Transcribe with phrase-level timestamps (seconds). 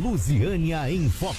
[0.00, 1.34] Lusiânia em Foco.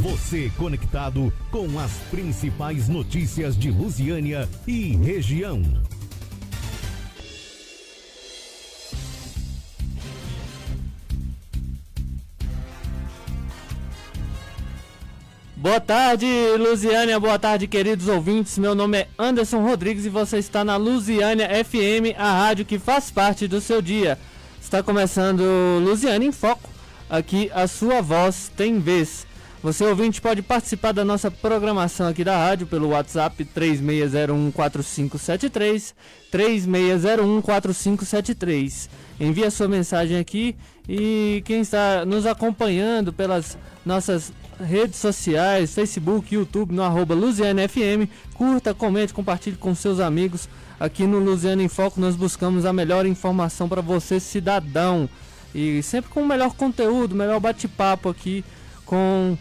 [0.00, 5.62] Você conectado com as principais notícias de Lusiânia e região.
[15.54, 16.26] Boa tarde,
[16.58, 17.20] Lusiânia.
[17.20, 18.56] Boa tarde, queridos ouvintes.
[18.56, 23.10] Meu nome é Anderson Rodrigues e você está na Lusiânia FM, a rádio que faz
[23.10, 24.18] parte do seu dia.
[24.60, 25.42] Está começando
[25.84, 26.71] Lusiânia em Foco.
[27.12, 29.26] Aqui a sua voz tem vez.
[29.62, 35.92] Você ouvinte pode participar da nossa programação aqui da rádio pelo WhatsApp 36014573,
[36.32, 38.88] 36014573.
[39.20, 40.56] Envie a sua mensagem aqui
[40.88, 48.08] e quem está nos acompanhando pelas nossas redes sociais, Facebook, YouTube, no arroba Luziane FM.
[48.32, 50.48] Curta, comente, compartilhe com seus amigos.
[50.80, 55.10] Aqui no Luziane em Foco nós buscamos a melhor informação para você, cidadão.
[55.54, 58.44] E sempre com o melhor conteúdo, melhor bate-papo aqui
[58.86, 59.36] com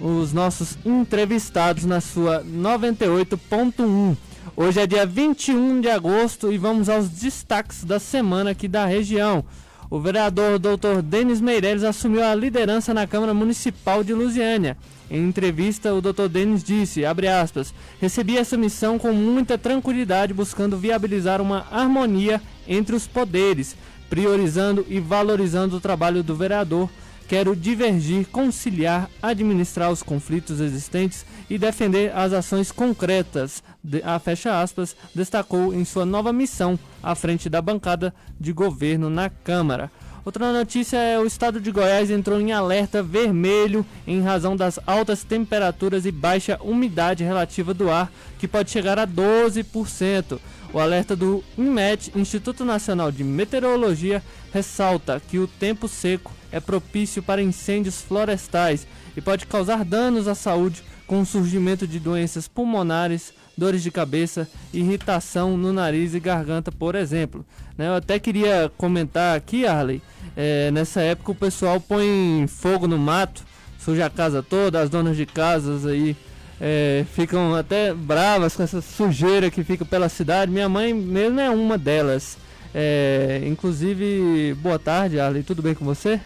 [0.00, 4.16] os nossos entrevistados na sua 98.1.
[4.56, 9.44] Hoje é dia 21 de agosto e vamos aos destaques da semana aqui da região.
[9.88, 11.02] O vereador Dr.
[11.04, 14.76] Denis Meireles assumiu a liderança na Câmara Municipal de Lusiânia.
[15.10, 16.28] Em entrevista, o Dr.
[16.30, 23.06] Denis disse, aspas, recebi essa missão com muita tranquilidade, buscando viabilizar uma harmonia entre os
[23.06, 23.76] poderes,
[24.12, 26.86] priorizando e valorizando o trabalho do vereador.
[27.26, 34.60] Quero divergir, conciliar, administrar os conflitos existentes e defender as ações concretas, de, a fecha
[34.60, 39.90] aspas, destacou em sua nova missão à frente da bancada de governo na Câmara.
[40.24, 45.24] Outra notícia é o estado de Goiás entrou em alerta vermelho em razão das altas
[45.24, 50.38] temperaturas e baixa umidade relativa do ar, que pode chegar a 12%.
[50.72, 57.20] O alerta do INMET, Instituto Nacional de Meteorologia, ressalta que o tempo seco é propício
[57.20, 63.34] para incêndios florestais e pode causar danos à saúde com o surgimento de doenças pulmonares,
[63.56, 67.44] dores de cabeça, irritação no nariz e garganta, por exemplo.
[67.76, 70.02] Né, eu até queria comentar aqui, Arley,
[70.36, 73.44] é, nessa época o pessoal põe fogo no mato,
[73.78, 76.16] suja a casa toda, as donas de casas aí
[76.64, 80.52] é, ficam até bravas com essa sujeira que fica pela cidade.
[80.52, 82.38] Minha mãe mesmo é uma delas.
[82.72, 86.20] É, inclusive, boa tarde, Arley, tudo bem com você?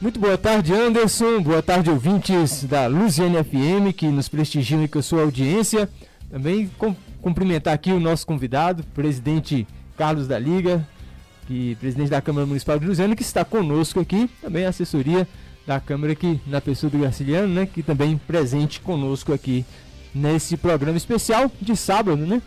[0.00, 1.40] Muito boa tarde, Anderson.
[1.40, 5.88] Boa tarde, ouvintes da Luziane FM que nos prestigiam com a sua audiência.
[6.30, 6.68] Também
[7.22, 9.66] cumprimentar aqui o nosso convidado, presidente
[9.96, 10.86] Carlos da Liga,
[11.46, 14.28] que presidente da Câmara Municipal de Luziane, que está conosco aqui.
[14.42, 15.28] Também a assessoria
[15.64, 19.64] da Câmara aqui na pessoa do Graciliano, né, que também presente conosco aqui
[20.12, 22.42] nesse programa especial de sábado, né?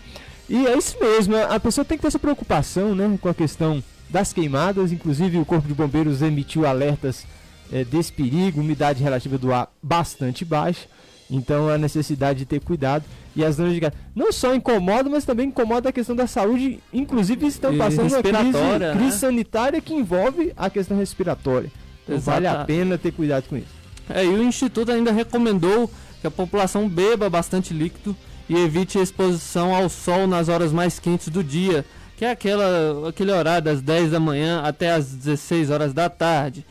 [0.50, 3.84] E é isso mesmo, a pessoa tem que ter essa preocupação, né, com a questão
[4.10, 7.26] das queimadas, inclusive o Corpo de Bombeiros emitiu alertas
[7.72, 10.88] é, desse perigo, umidade relativa do ar bastante baixa.
[11.30, 13.04] Então a necessidade de ter cuidado.
[13.36, 13.82] E as donas de
[14.16, 16.80] não só incomodam, mas também incomoda a questão da saúde.
[16.92, 18.94] Inclusive estão passando uma crise, né?
[18.94, 21.70] crise sanitária que envolve a questão respiratória.
[22.04, 23.78] Então vale a pena ter cuidado com isso.
[24.10, 25.92] É, e o Instituto ainda recomendou
[26.22, 28.16] que a população beba bastante líquido
[28.50, 31.86] e evite a exposição ao sol nas horas mais quentes do dia,
[32.16, 36.66] que é aquela, aquele horário das 10 da manhã até as 16 horas da tarde.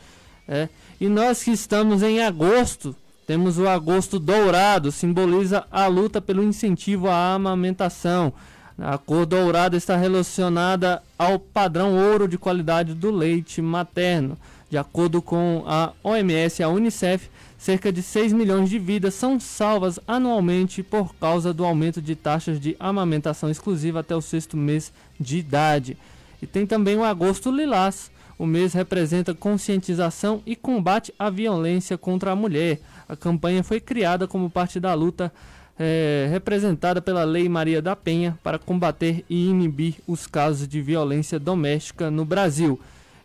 [0.47, 0.67] É.
[0.99, 2.95] E nós que estamos em agosto,
[3.27, 8.33] temos o agosto dourado, simboliza a luta pelo incentivo à amamentação.
[8.79, 14.37] A cor dourada está relacionada ao padrão ouro de qualidade do leite materno.
[14.71, 19.39] De acordo com a OMS e a Unicef, cerca de 6 milhões de vidas são
[19.39, 24.91] salvas anualmente por causa do aumento de taxas de amamentação exclusiva até o sexto mês
[25.19, 25.95] de idade.
[26.41, 32.31] E tem também o agosto lilás, o mês representa conscientização e combate à violência contra
[32.31, 32.79] a mulher.
[33.07, 35.31] A campanha foi criada como parte da luta
[35.79, 41.39] é, representada pela Lei Maria da Penha para combater e inibir os casos de violência
[41.39, 42.79] doméstica no Brasil.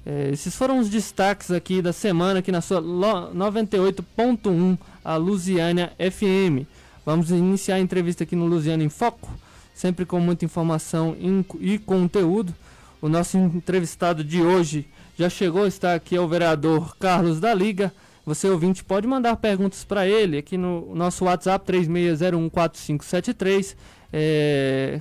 [0.04, 6.66] É, esses foram os destaques aqui da semana, aqui na sua 98.1, a Lusiânia FM.
[7.04, 9.30] Vamos iniciar a entrevista aqui no Lusiana em Foco,
[9.74, 11.16] sempre com muita informação
[11.60, 12.54] e conteúdo.
[13.00, 14.86] O nosso entrevistado de hoje
[15.16, 17.92] já chegou, está aqui é o vereador Carlos da Liga.
[18.24, 23.76] Você ouvinte pode mandar perguntas para ele aqui no nosso WhatsApp 36014573.
[24.12, 25.00] É,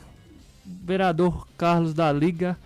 [0.66, 2.58] vereador Carlos da Liga,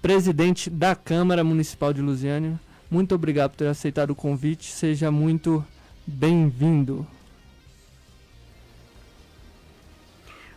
[0.00, 2.60] presidente da Câmara Municipal de Lusiânia.
[2.90, 4.70] Muito obrigado por ter aceitado o convite.
[4.70, 5.64] Seja muito
[6.06, 7.06] bem-vindo.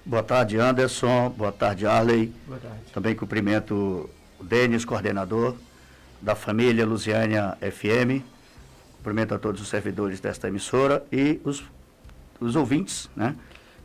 [0.06, 1.30] Boa tarde, Anderson.
[1.32, 2.32] Boa tarde, Arley.
[2.46, 2.78] Boa tarde.
[2.94, 4.08] Também cumprimento
[4.40, 5.56] o Denis, coordenador
[6.22, 8.24] da família Lusiânia FM,
[9.08, 11.64] Cumprimento a todos os servidores desta emissora e os,
[12.42, 13.36] os ouvintes, né?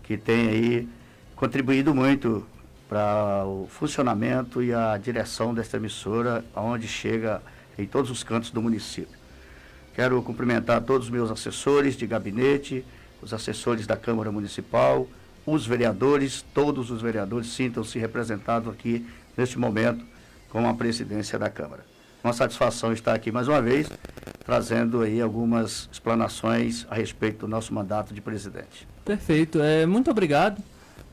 [0.03, 0.89] Que têm aí
[1.37, 2.45] contribuído muito
[2.89, 7.41] para o funcionamento e a direção desta emissora, aonde chega
[7.79, 9.17] em todos os cantos do município.
[9.95, 12.85] Quero cumprimentar todos os meus assessores de gabinete,
[13.23, 15.07] os assessores da Câmara Municipal,
[15.47, 19.07] os vereadores, todos os vereadores sintam-se representados aqui
[19.37, 20.05] neste momento
[20.51, 21.92] com a presidência da Câmara.
[22.23, 23.89] Uma satisfação estar aqui mais uma vez,
[24.47, 28.87] trazendo aí algumas explanações a respeito do nosso mandato de presidente.
[29.05, 29.61] Perfeito.
[29.61, 30.63] É, muito obrigado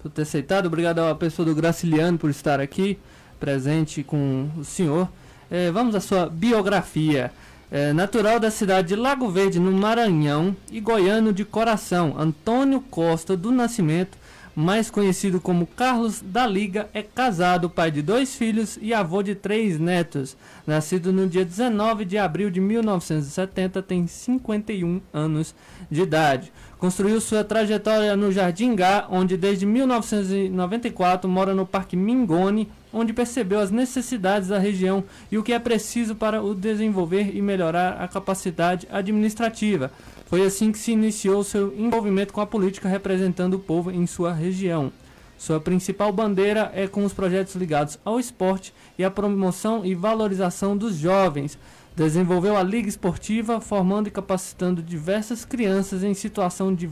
[0.03, 0.67] por ter aceitado.
[0.67, 2.99] Obrigado à pessoa do Graciliano por estar aqui,
[3.39, 5.09] presente com o senhor.
[5.49, 7.31] É, vamos à sua biografia.
[7.71, 13.35] É, natural da cidade de Lago Verde, no Maranhão, e goiano de coração, Antônio Costa
[13.35, 14.15] do Nascimento
[14.55, 19.35] mais conhecido como Carlos da Liga, é casado, pai de dois filhos e avô de
[19.35, 20.35] três netos.
[20.65, 25.55] Nascido no dia 19 de abril de 1970, tem 51 anos
[25.89, 26.51] de idade.
[26.77, 33.59] Construiu sua trajetória no Jardim Gá, onde desde 1994 mora no Parque Mingone, onde percebeu
[33.59, 38.07] as necessidades da região e o que é preciso para o desenvolver e melhorar a
[38.07, 39.91] capacidade administrativa.
[40.29, 44.31] Foi assim que se iniciou seu envolvimento com a política representando o povo em sua
[44.31, 44.91] região.
[45.39, 50.77] Sua principal bandeira é com os projetos ligados ao esporte e à promoção e valorização
[50.77, 51.57] dos jovens.
[51.95, 56.87] Desenvolveu a Liga Esportiva, formando e capacitando diversas crianças em situação de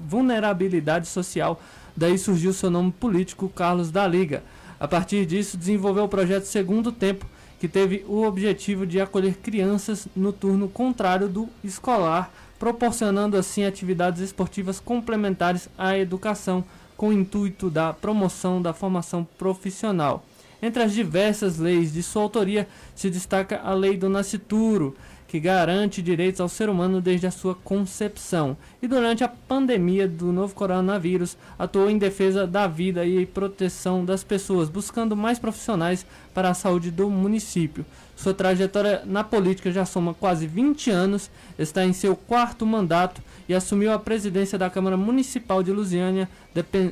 [0.00, 1.60] vulnerabilidade social.
[1.94, 4.42] Daí surgiu seu nome político, Carlos da Liga.
[4.80, 7.26] A partir disso, desenvolveu o projeto Segundo Tempo,
[7.62, 14.20] que teve o objetivo de acolher crianças no turno contrário do escolar, proporcionando assim atividades
[14.20, 16.64] esportivas complementares à educação,
[16.96, 20.24] com o intuito da promoção da formação profissional.
[20.60, 22.66] Entre as diversas leis de sua autoria
[22.96, 24.96] se destaca a Lei do Nascituro,
[25.32, 28.54] que garante direitos ao ser humano desde a sua concepção.
[28.82, 34.22] E durante a pandemia do novo coronavírus, atuou em defesa da vida e proteção das
[34.22, 37.86] pessoas, buscando mais profissionais para a saúde do município.
[38.14, 43.54] Sua trajetória na política já soma quase 20 anos, está em seu quarto mandato e
[43.54, 46.28] assumiu a presidência da Câmara Municipal de Lusiânia,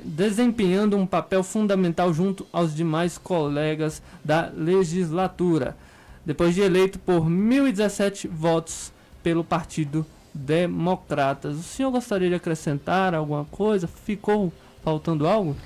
[0.02, 5.76] desempenhando um papel fundamental junto aos demais colegas da legislatura
[6.24, 11.56] depois de eleito por 1.017 votos pelo Partido Democratas.
[11.56, 13.88] O senhor gostaria de acrescentar alguma coisa?
[13.88, 14.52] Ficou
[14.82, 15.56] faltando algo?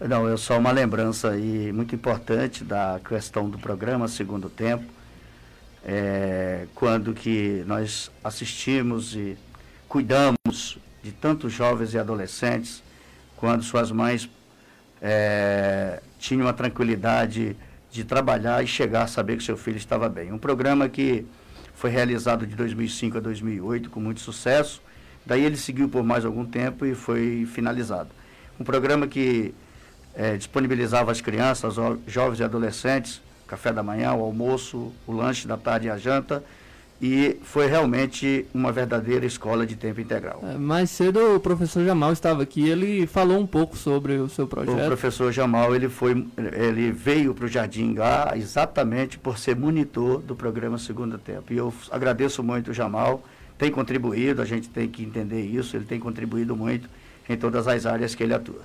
[0.00, 4.84] Não, é só uma lembrança aí muito importante da questão do programa Segundo Tempo,
[5.84, 9.36] é, quando que nós assistimos e
[9.88, 12.82] cuidamos de tantos jovens e adolescentes,
[13.36, 14.28] quando suas mães
[15.02, 17.56] é, tinham a tranquilidade
[17.90, 20.32] de trabalhar e chegar a saber que seu filho estava bem.
[20.32, 21.26] Um programa que
[21.74, 24.82] foi realizado de 2005 a 2008 com muito sucesso.
[25.24, 28.10] Daí ele seguiu por mais algum tempo e foi finalizado.
[28.58, 29.54] Um programa que
[30.14, 31.76] é, disponibilizava às crianças,
[32.06, 36.42] jovens e adolescentes, café da manhã, o almoço, o lanche da tarde e a janta,
[37.00, 40.42] e foi realmente uma verdadeira escola de tempo integral.
[40.42, 44.46] É, mais cedo o professor Jamal estava aqui, ele falou um pouco sobre o seu
[44.48, 44.82] projeto.
[44.82, 50.20] O professor Jamal ele foi, ele veio para o Jardim Gá exatamente por ser monitor
[50.20, 51.52] do programa Segundo Tempo.
[51.52, 53.22] E eu agradeço muito o Jamal,
[53.56, 56.88] tem contribuído, a gente tem que entender isso, ele tem contribuído muito
[57.28, 58.62] em todas as áreas que ele atua.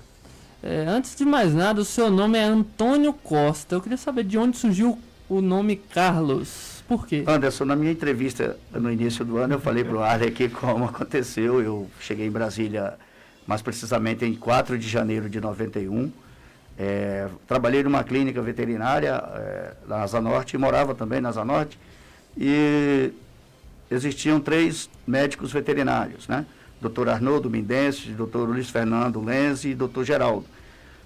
[0.64, 3.76] É, antes de mais nada, o seu nome é Antônio Costa.
[3.76, 4.98] Eu queria saber de onde surgiu
[5.28, 6.73] o nome Carlos.
[6.88, 7.24] Por quê?
[7.26, 10.86] Anderson, na minha entrevista no início do ano, eu falei para o Arley aqui como
[10.86, 11.62] aconteceu.
[11.62, 12.96] Eu cheguei em Brasília,
[13.48, 16.12] mais precisamente em 4 de janeiro de 91.
[16.78, 21.80] É, trabalhei numa clínica veterinária é, na Asa Norte morava também na Asa Norte.
[22.38, 23.12] E
[23.90, 26.46] existiam três médicos veterinários, né?
[26.82, 30.46] Doutor Arnoldo Mendense, doutor Luiz Fernando Lenz e doutor Geraldo.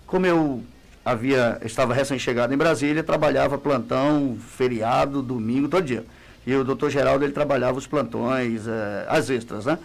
[0.07, 0.63] Como eu
[1.07, 6.03] havia, estava recém-chegado em Brasília, trabalhava plantão, feriado, domingo, todo dia.
[6.45, 9.79] E o doutor Geraldo, ele trabalhava os plantões, é, as extras, né?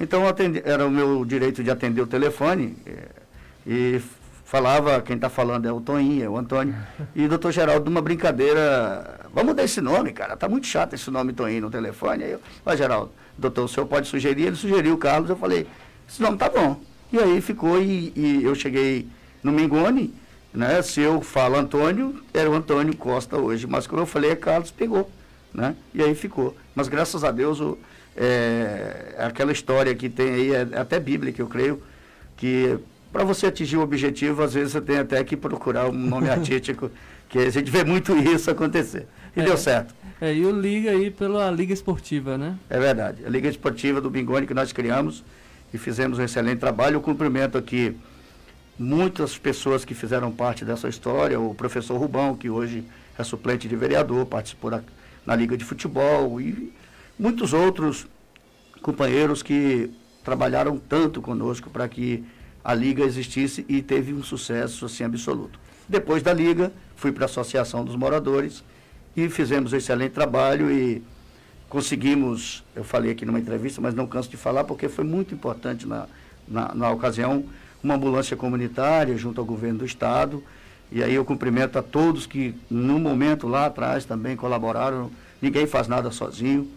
[0.00, 3.08] Então, atendi, era o meu direito de atender o telefone é,
[3.66, 4.00] e
[4.44, 6.74] falava, quem está falando é o Toninho, é o Antônio.
[7.14, 11.10] E o doutor Geraldo, numa brincadeira, vamos mudar esse nome, cara, tá muito chato esse
[11.10, 12.22] nome Toninho no telefone.
[12.22, 14.46] Aí eu, vai Geraldo, doutor, o senhor pode sugerir?
[14.46, 15.66] Ele sugeriu o Carlos, eu falei,
[16.08, 16.80] esse nome tá bom.
[17.12, 19.08] E aí ficou e, e eu cheguei
[19.42, 20.14] no Mingone,
[20.52, 20.80] né?
[20.82, 24.70] Se eu falo Antônio, era o Antônio Costa hoje, mas quando eu falei é Carlos,
[24.70, 25.10] pegou.
[25.52, 25.74] Né?
[25.94, 26.56] E aí ficou.
[26.74, 27.78] Mas graças a Deus, o,
[28.16, 31.82] é, aquela história que tem aí, é, é até bíblica, eu creio,
[32.36, 32.78] que
[33.12, 36.90] para você atingir o objetivo, às vezes você tem até que procurar um nome artístico,
[37.28, 39.06] que a gente vê muito isso acontecer.
[39.36, 39.94] E deu certo.
[40.20, 42.56] É, e o Liga aí pela Liga Esportiva, né?
[42.68, 43.24] É verdade.
[43.24, 45.22] A Liga Esportiva do Bingoni que nós criamos
[45.72, 46.96] e fizemos um excelente trabalho.
[46.96, 47.96] Eu cumprimento aqui
[48.78, 51.38] muitas pessoas que fizeram parte dessa história.
[51.40, 52.84] O professor Rubão, que hoje
[53.18, 54.82] é suplente de vereador, participou da,
[55.26, 56.72] na Liga de Futebol e
[57.18, 58.06] muitos outros
[58.80, 59.90] companheiros que
[60.24, 62.24] trabalharam tanto conosco para que
[62.62, 65.58] a Liga existisse e teve um sucesso assim absoluto.
[65.88, 68.62] Depois da Liga, fui para a Associação dos Moradores
[69.16, 71.02] e fizemos um excelente trabalho e
[71.68, 75.86] conseguimos, eu falei aqui numa entrevista, mas não canso de falar porque foi muito importante
[75.86, 76.06] na,
[76.46, 77.44] na, na ocasião,
[77.82, 80.42] uma ambulância comunitária junto ao governo do estado.
[80.90, 85.10] E aí eu cumprimento a todos que no momento lá atrás também colaboraram.
[85.40, 86.68] Ninguém faz nada sozinho.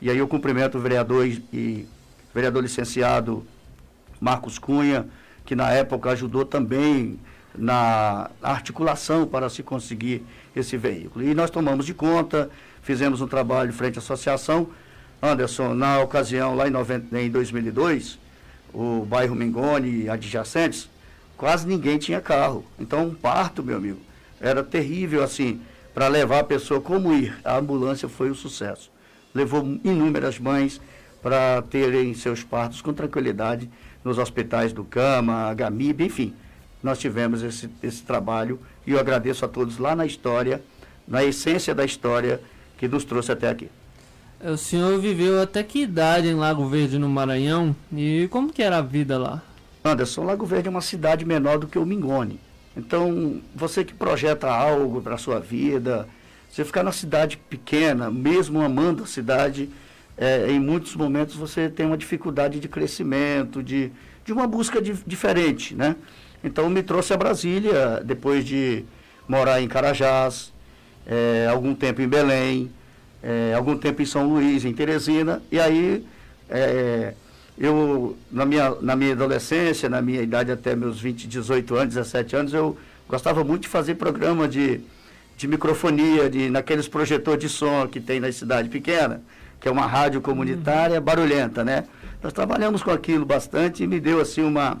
[0.00, 1.86] E aí eu cumprimento o vereador e,
[2.34, 3.44] vereador licenciado
[4.20, 5.06] Marcos Cunha,
[5.44, 7.18] que na época ajudou também
[7.54, 10.24] na articulação para se conseguir
[10.54, 11.24] esse veículo.
[11.24, 12.50] E nós tomamos de conta,
[12.82, 14.68] fizemos um trabalho frente à associação.
[15.20, 18.18] Anderson, na ocasião, lá em, 90, em 2002,
[18.72, 20.88] o bairro Mengoni e adjacentes,
[21.36, 22.64] quase ninguém tinha carro.
[22.78, 24.00] Então, um parto, meu amigo,
[24.40, 25.60] era terrível, assim,
[25.94, 27.36] para levar a pessoa como ir.
[27.44, 28.90] A ambulância foi um sucesso.
[29.34, 30.80] Levou inúmeras mães
[31.22, 33.68] para terem seus partos com tranquilidade
[34.04, 36.34] nos hospitais do Cama, Gamib, enfim.
[36.82, 40.62] Nós tivemos esse, esse trabalho e eu agradeço a todos lá na história,
[41.06, 42.40] na essência da história
[42.78, 43.68] que nos trouxe até aqui.
[44.40, 47.74] O senhor viveu até que idade em Lago Verde, no Maranhão?
[47.92, 49.42] E como que era a vida lá?
[49.84, 52.38] Anderson, Lago Verde é uma cidade menor do que o Mingone.
[52.76, 56.08] Então, você que projeta algo para a sua vida,
[56.48, 59.68] você ficar na cidade pequena, mesmo amando a cidade,
[60.16, 63.90] é, em muitos momentos você tem uma dificuldade de crescimento, de,
[64.24, 65.96] de uma busca de, diferente, né?
[66.44, 68.84] Então, me trouxe a Brasília, depois de
[69.26, 70.52] morar em Carajás,
[71.04, 72.70] é, algum tempo em Belém,
[73.22, 76.04] é, algum tempo em São Luís, em Teresina, e aí
[76.48, 77.14] é,
[77.58, 82.36] eu, na minha, na minha adolescência, na minha idade até meus 20, 18 anos, 17
[82.36, 82.76] anos, eu
[83.08, 84.80] gostava muito de fazer programa de,
[85.36, 89.20] de microfonia, de, naqueles projetores de som que tem na cidade pequena,
[89.60, 91.84] que é uma rádio comunitária barulhenta, né?
[92.22, 94.78] Nós trabalhamos com aquilo bastante e me deu assim uma,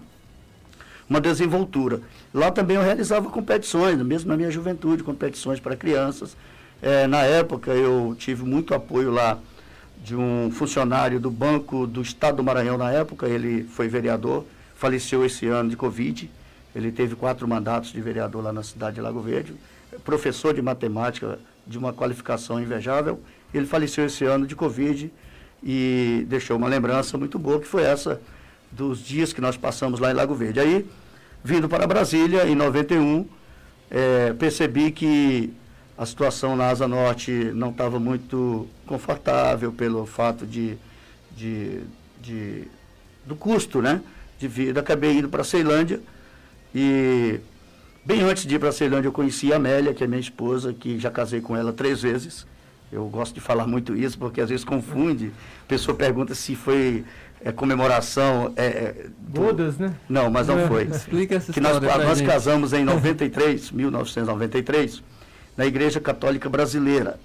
[1.08, 2.00] uma desenvoltura.
[2.32, 6.36] Lá também eu realizava competições, mesmo na minha juventude, competições para crianças.
[6.80, 9.38] É, na época eu tive muito apoio lá
[10.02, 14.44] de um funcionário do Banco do Estado do Maranhão na época, ele foi vereador,
[14.76, 16.30] faleceu esse ano de Covid.
[16.74, 19.54] Ele teve quatro mandatos de vereador lá na cidade de Lago Verde,
[20.04, 23.20] professor de matemática de uma qualificação invejável.
[23.52, 25.10] Ele faleceu esse ano de Covid
[25.62, 28.20] e deixou uma lembrança muito boa, que foi essa
[28.70, 30.60] dos dias que nós passamos lá em Lago Verde.
[30.60, 30.86] Aí,
[31.42, 33.26] vindo para Brasília, em 91,
[33.90, 35.52] é, percebi que
[35.98, 40.78] a situação na Asa Norte não estava muito confortável pelo fato de,
[41.36, 41.80] de,
[42.22, 42.68] de,
[43.26, 44.00] do custo né,
[44.38, 44.78] de vida.
[44.78, 46.00] Acabei indo para a Ceilândia
[46.72, 47.40] e
[48.04, 50.72] bem antes de ir para a Ceilândia eu conheci a Amélia, que é minha esposa,
[50.72, 52.46] que já casei com ela três vezes.
[52.92, 55.32] Eu gosto de falar muito isso porque às vezes confunde.
[55.64, 57.04] A pessoa pergunta se foi
[57.44, 58.52] é, comemoração.
[58.54, 59.40] É, é do...
[59.40, 59.92] Bodas, né?
[60.08, 60.84] Não, mas não foi.
[60.94, 65.02] Explica essa que nós, nós casamos em 93, 1993
[65.58, 67.18] na Igreja Católica Brasileira.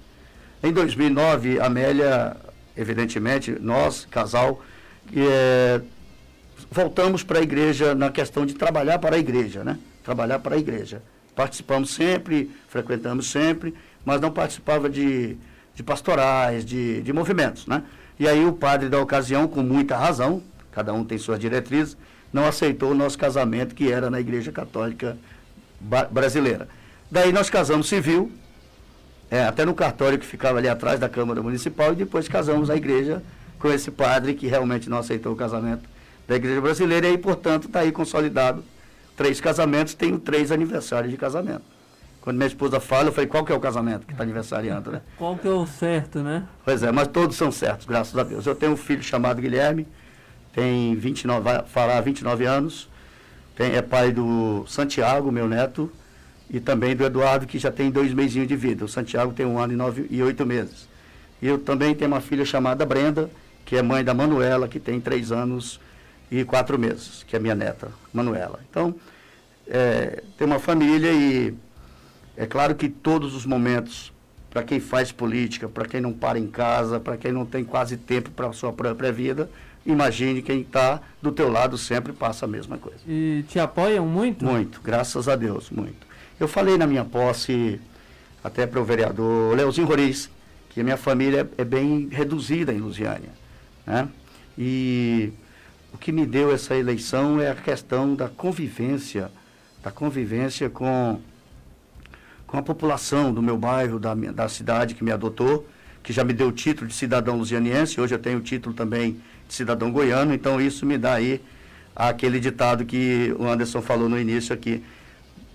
[0.60, 2.36] Em 2009, Amélia,
[2.76, 4.60] evidentemente, nós, casal,
[5.16, 5.80] é,
[6.68, 9.78] voltamos para a igreja na questão de trabalhar para a igreja, né?
[10.02, 11.00] Trabalhar para a igreja.
[11.36, 13.72] Participamos sempre, frequentamos sempre,
[14.04, 15.36] mas não participava de,
[15.72, 17.84] de pastorais, de, de movimentos, né?
[18.18, 21.96] E aí o padre da ocasião, com muita razão, cada um tem suas diretrizes,
[22.32, 25.16] não aceitou o nosso casamento, que era na Igreja Católica
[26.10, 26.66] Brasileira.
[27.14, 28.32] Daí nós casamos civil,
[29.30, 32.76] é, até no cartório que ficava ali atrás da Câmara Municipal, e depois casamos a
[32.76, 33.22] igreja
[33.60, 35.88] com esse padre que realmente não aceitou o casamento
[36.26, 38.64] da Igreja Brasileira, e aí, portanto, está aí consolidado
[39.16, 41.62] três casamentos, tenho três aniversários de casamento.
[42.20, 45.00] Quando minha esposa fala, eu falei, qual que é o casamento que está aniversariando, né?
[45.16, 46.42] Qual que é o certo, né?
[46.64, 48.44] Pois é, mas todos são certos, graças a Deus.
[48.44, 49.86] Eu tenho um filho chamado Guilherme,
[50.52, 52.88] tem 29, vai falar 29 anos,
[53.54, 55.88] tem, é pai do Santiago, meu neto,
[56.50, 58.84] e também do Eduardo, que já tem dois mesinhos de vida.
[58.84, 60.88] O Santiago tem um ano e, nove, e oito meses.
[61.40, 63.30] E eu também tenho uma filha chamada Brenda,
[63.64, 65.80] que é mãe da Manuela, que tem três anos
[66.30, 68.60] e quatro meses, que é minha neta, Manuela.
[68.70, 68.94] Então,
[69.66, 71.54] é, tem uma família e
[72.36, 74.12] é claro que todos os momentos,
[74.50, 77.96] para quem faz política, para quem não para em casa, para quem não tem quase
[77.96, 79.48] tempo para a sua própria vida,
[79.86, 82.98] imagine quem está do teu lado sempre passa a mesma coisa.
[83.06, 84.44] E te apoiam muito?
[84.44, 86.13] Muito, graças a Deus, muito.
[86.44, 87.80] Eu falei na minha posse
[88.44, 90.28] até para o vereador Leozinho Roriz,
[90.68, 93.30] que a minha família é, é bem reduzida em Lusiânia.
[93.86, 94.06] Né?
[94.58, 95.32] E
[95.90, 99.30] o que me deu essa eleição é a questão da convivência,
[99.82, 101.18] da convivência com,
[102.46, 105.66] com a população do meu bairro, da, da cidade que me adotou,
[106.02, 109.18] que já me deu o título de cidadão lusianiense, hoje eu tenho o título também
[109.48, 111.40] de cidadão goiano, então isso me dá aí
[111.96, 114.84] aquele ditado que o Anderson falou no início aqui,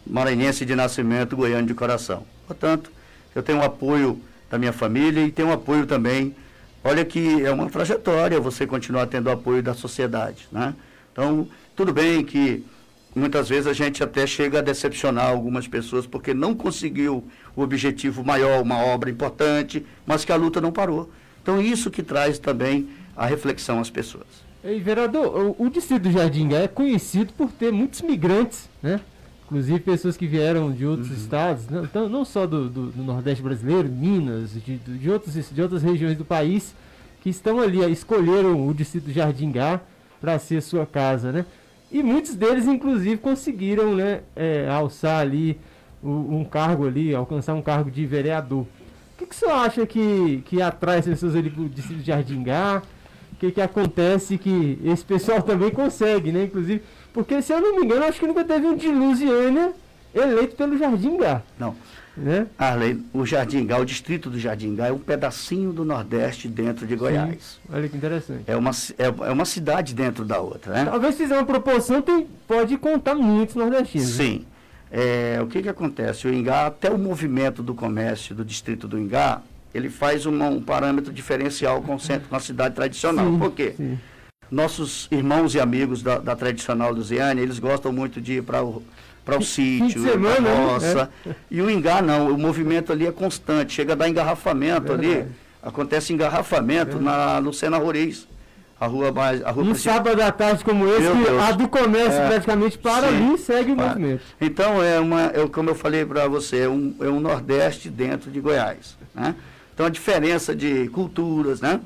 [0.09, 2.25] maranhense de nascimento, goiano de coração.
[2.47, 2.91] Portanto,
[3.35, 6.35] eu tenho o apoio da minha família e tenho o apoio também,
[6.83, 10.73] olha que é uma trajetória você continuar tendo o apoio da sociedade, né?
[11.11, 12.65] Então, tudo bem que
[13.15, 17.23] muitas vezes a gente até chega a decepcionar algumas pessoas porque não conseguiu
[17.55, 21.11] o objetivo maior, uma obra importante, mas que a luta não parou.
[21.41, 24.27] Então, isso que traz também a reflexão às pessoas.
[24.63, 28.99] E, vereador, o, o distrito do Jardim é conhecido por ter muitos migrantes, né?
[29.49, 31.15] Inclusive pessoas que vieram de outros uhum.
[31.15, 35.81] estados, não, não só do, do, do, Nordeste brasileiro, Minas, de, de, outros, de outras
[35.81, 36.75] regiões do país,
[37.19, 39.81] que estão ali, escolheram o distrito do Jardim Gá
[40.21, 41.45] para ser sua casa, né?
[41.91, 45.59] E muitos deles, inclusive, conseguiram né, é, alçar ali
[46.03, 48.61] um, um cargo ali, alcançar um cargo de vereador.
[48.61, 48.67] O
[49.17, 52.43] que, que você acha que, que atrai as pessoas ali para o distrito de Jardim
[52.43, 52.83] Gá?
[53.33, 56.43] O que, que acontece que esse pessoal também consegue, né?
[56.43, 59.71] Inclusive, porque, se eu não me engano, acho que nunca teve um de Lusiânia
[60.13, 61.41] eleito pelo Jardim Gá.
[61.57, 61.75] Não.
[62.15, 62.47] Né?
[62.57, 66.85] Arley, o Jardim Gá, o distrito do Jardim Gá é um pedacinho do Nordeste dentro
[66.85, 67.59] de Goiás.
[67.63, 67.73] Sim.
[67.73, 68.43] Olha que interessante.
[68.45, 70.85] É uma, é, é, uma cidade dentro da outra, né?
[70.85, 74.17] Talvez fizer uma proporção, tem, pode contar muitos nordestinos.
[74.17, 74.25] Né?
[74.25, 74.45] Sim.
[74.91, 76.27] É, o que, que acontece?
[76.27, 79.41] O Ingá, até o movimento do comércio do distrito do Ingá,
[79.73, 83.31] ele faz uma, um parâmetro diferencial com, o centro, com a cidade tradicional.
[83.31, 83.75] Sim, Por quê?
[83.77, 83.97] Sim
[84.51, 88.83] nossos irmãos e amigos da, da tradicional Lusiane, eles gostam muito de ir para o,
[89.23, 90.65] para o sítio, para a né?
[90.65, 91.09] roça.
[91.25, 91.35] É.
[91.51, 95.25] E o Ingá não, o movimento ali é constante, chega a dar engarrafamento ali,
[95.61, 98.27] acontece engarrafamento na Lucena Roriz.
[98.79, 99.43] A rua mais.
[99.43, 101.05] A rua um sábado à tarde como esse,
[101.45, 104.21] a do comércio é, praticamente para sim, ali segue o movimento.
[104.39, 108.31] Então, é uma, é, como eu falei para você, é um, é um Nordeste dentro
[108.31, 108.97] de Goiás.
[109.13, 109.35] Né?
[109.73, 111.81] Então, a diferença de culturas, né?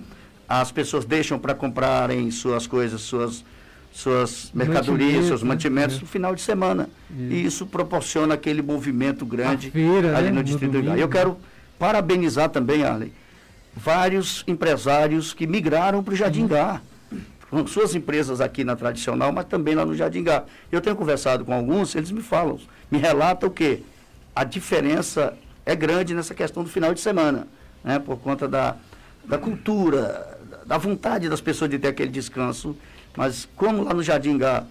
[0.62, 3.44] As pessoas deixam para comprarem suas coisas, suas,
[3.92, 5.48] suas mercadorias, seus né?
[5.50, 6.00] mantimentos é.
[6.02, 6.90] no final de semana.
[7.10, 7.34] Isso.
[7.34, 10.34] E isso proporciona aquele movimento grande feira, ali né?
[10.34, 11.38] no Distrito do Eu quero
[11.80, 13.12] parabenizar também, Arley,
[13.76, 16.82] vários empresários que migraram para o Jardim Gá.
[17.50, 20.44] Com suas empresas aqui na tradicional, mas também lá no Jardim Gá.
[20.72, 23.84] Eu tenho conversado com alguns, eles me falam, me relatam que
[24.36, 27.48] a diferença é grande nessa questão do final de semana,
[27.84, 28.00] né?
[28.00, 28.76] por conta da,
[29.24, 30.33] da cultura,
[30.66, 32.76] da vontade das pessoas de ter aquele descanso.
[33.16, 34.64] Mas como lá no Jardim Gá,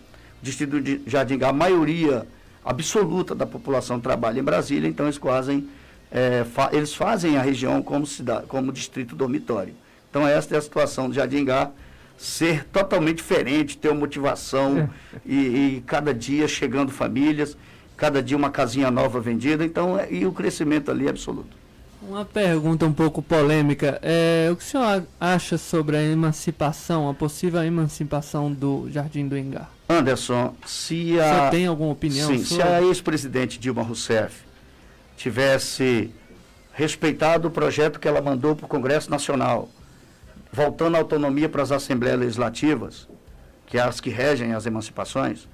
[0.43, 2.27] distrito de Jardim Gá, a maioria
[2.65, 5.69] absoluta da população trabalha em Brasília, então eles fazem,
[6.11, 9.75] é, fa eles fazem a região como, cidade, como distrito dormitório.
[10.11, 11.71] Então essa é a situação do Jardim Gá,
[12.19, 14.89] ser totalmente diferente, ter uma motivação é.
[15.27, 17.57] e, e, cada dia chegando famílias,
[17.97, 21.62] cada dia uma casinha nova vendida, então é, e o crescimento ali é absoluto.
[22.09, 23.99] Uma pergunta um pouco polêmica.
[24.03, 29.39] É, o que o senhor acha sobre a emancipação, a possível emancipação do Jardim do
[29.39, 29.71] Engar?
[29.89, 31.45] Anderson, se a.
[31.45, 32.29] Você tem alguma opinião?
[32.29, 32.65] Sim, sobre?
[32.65, 34.43] se a ex-presidente Dilma Rousseff
[35.17, 36.11] tivesse
[36.73, 39.69] respeitado o projeto que ela mandou para o Congresso Nacional,
[40.53, 43.09] voltando a autonomia para as Assembleias Legislativas,
[43.67, 45.47] que é as que regem as emancipações,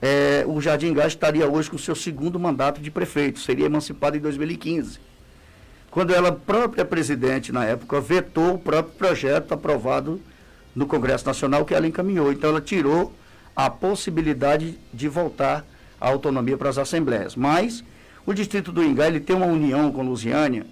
[0.00, 4.20] é, o Jardim Gás estaria hoje com seu segundo mandato de prefeito, seria emancipado em
[4.20, 5.08] 2015
[5.98, 10.20] quando ela própria presidente na época vetou o próprio projeto aprovado
[10.72, 12.30] no Congresso Nacional que ela encaminhou.
[12.30, 13.12] Então ela tirou
[13.56, 15.64] a possibilidade de voltar
[16.00, 17.34] a autonomia para as assembleias.
[17.34, 17.82] Mas
[18.24, 20.64] o distrito do Ingá ele tem uma união com Lusiânia,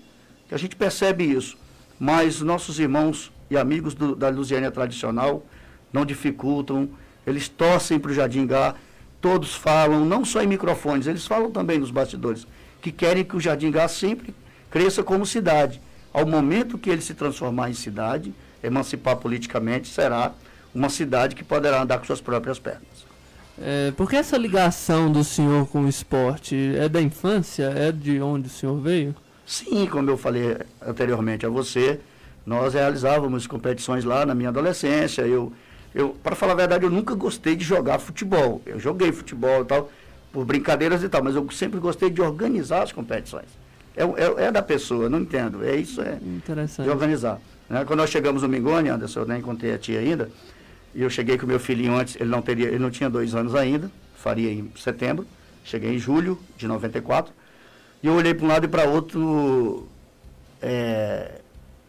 [0.47, 1.59] que a gente percebe isso.
[1.99, 5.45] Mas nossos irmãos e amigos do, da Lusiânia tradicional
[5.93, 6.89] não dificultam,
[7.27, 8.77] eles torcem para o Jardim Gá,
[9.21, 12.47] todos falam, não só em microfones, eles falam também nos bastidores,
[12.81, 14.33] que querem que o Jardim Gá sempre
[14.77, 15.81] cresça como cidade.
[16.13, 20.35] Ao momento que ele se transformar em cidade, emancipar politicamente, será
[20.75, 23.07] uma cidade que poderá andar com suas próprias pernas.
[23.59, 26.75] É, por que essa ligação do senhor com o esporte?
[26.77, 27.73] É da infância?
[27.75, 29.15] É de onde o senhor veio?
[29.47, 31.99] Sim, como eu falei anteriormente a você,
[32.45, 35.23] nós realizávamos competições lá na minha adolescência.
[35.23, 35.55] Eu,
[35.95, 38.61] eu para falar a verdade, eu nunca gostei de jogar futebol.
[38.67, 39.91] Eu joguei futebol e tal,
[40.31, 43.47] por brincadeiras e tal, mas eu sempre gostei de organizar as competições.
[43.97, 45.65] É, é, é, da pessoa, não entendo.
[45.65, 46.19] É isso, é
[46.85, 47.41] de organizar.
[47.69, 47.85] Né?
[47.85, 50.31] Quando nós chegamos no Mingone, Anderson, eu nem contei a tia ainda,
[50.95, 53.55] e eu cheguei com meu filhinho antes, ele não, teria, ele não tinha dois anos
[53.55, 55.27] ainda, faria em setembro,
[55.65, 57.33] cheguei em julho de 94,
[58.03, 59.89] E eu olhei para um lado e para outro,
[60.61, 61.41] é,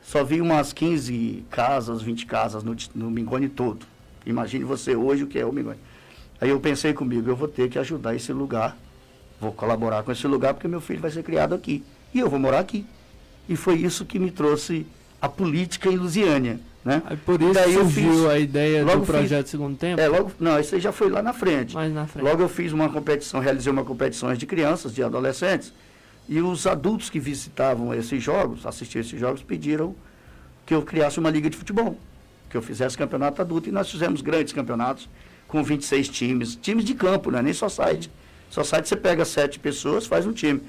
[0.02, 3.86] só vi umas 15 casas, 20 casas no, no Mingone todo.
[4.26, 5.80] Imagine você hoje o que é o Mingone.
[6.40, 8.78] Aí eu pensei comigo, eu vou ter que ajudar esse lugar,
[9.40, 11.84] vou colaborar com esse lugar porque meu filho vai ser criado aqui.
[12.18, 12.84] E eu vou morar aqui.
[13.48, 14.86] E foi isso que me trouxe
[15.22, 16.60] a política em Lusiânia.
[16.84, 17.02] Né?
[17.06, 20.08] Aí por isso Daí eu surgiu fiz- a ideia do fiz- projeto Segundo Tempo, É,
[20.08, 21.76] logo, não, isso aí já foi lá na frente.
[21.76, 22.24] mais na frente.
[22.26, 25.74] Logo eu fiz uma competição, realizei uma competição de crianças, de adolescentes,
[26.30, 29.94] e os adultos que visitavam esses jogos, assistiam esses jogos, pediram
[30.66, 31.98] que eu criasse uma liga de futebol,
[32.50, 35.10] que eu fizesse campeonato adulto, e nós fizemos grandes campeonatos
[35.48, 38.10] com 26 times, times de campo, não é nem só site.
[38.50, 40.62] Só site você pega sete pessoas, faz um time.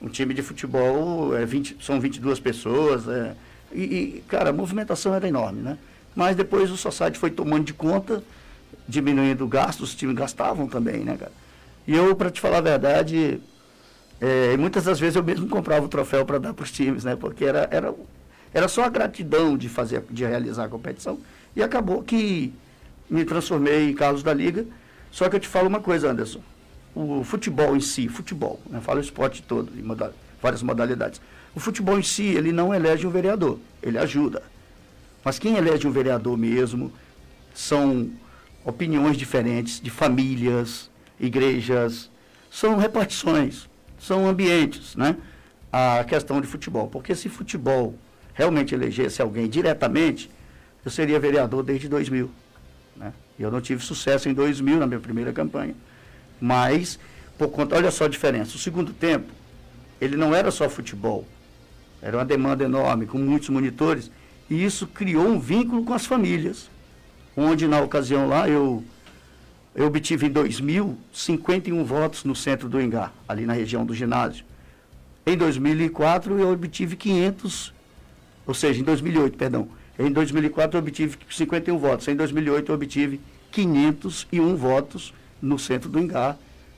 [0.00, 3.34] Um time de futebol é 20, são 22 pessoas, é,
[3.72, 5.78] e, e, cara, a movimentação era enorme, né?
[6.14, 8.22] Mas depois o Society foi tomando de conta,
[8.88, 11.32] diminuindo o gasto, os times gastavam também, né, cara?
[11.86, 13.40] E eu, para te falar a verdade,
[14.20, 17.16] é, muitas das vezes eu mesmo comprava o troféu para dar para os times, né?
[17.16, 17.94] Porque era, era,
[18.52, 21.18] era só a gratidão de fazer, de realizar a competição.
[21.54, 22.52] E acabou que
[23.08, 24.66] me transformei em Carlos da Liga.
[25.10, 26.40] Só que eu te falo uma coisa, Anderson.
[26.96, 28.80] O futebol em si, futebol, né?
[28.80, 31.20] falo o esporte todo, em moda- várias modalidades.
[31.54, 34.42] O futebol em si, ele não elege um vereador, ele ajuda.
[35.22, 36.90] Mas quem elege um vereador mesmo
[37.54, 38.08] são
[38.64, 42.10] opiniões diferentes de famílias, igrejas,
[42.50, 43.68] são repartições,
[44.00, 45.18] são ambientes, né?
[45.70, 46.88] A questão de futebol.
[46.88, 47.94] Porque se futebol
[48.32, 50.30] realmente elegesse alguém diretamente,
[50.82, 52.30] eu seria vereador desde 2000.
[52.96, 53.12] Né?
[53.38, 55.74] E eu não tive sucesso em 2000 na minha primeira campanha.
[56.40, 56.98] Mas,
[57.38, 58.56] por conta, olha só a diferença.
[58.56, 59.32] O segundo tempo,
[60.00, 61.26] ele não era só futebol.
[62.00, 64.10] Era uma demanda enorme, com muitos monitores.
[64.48, 66.70] E isso criou um vínculo com as famílias.
[67.36, 68.82] Onde, na ocasião lá, eu,
[69.74, 74.44] eu obtive em 2000 51 votos no centro do Engar, ali na região do ginásio.
[75.26, 77.74] Em 2004, eu obtive 500,
[78.46, 79.68] ou seja, em 2008, perdão.
[79.98, 82.06] Em 2004, eu obtive 51 votos.
[82.06, 83.20] Em 2008, eu obtive
[83.50, 85.12] 501 votos
[85.46, 86.36] no centro do Engar,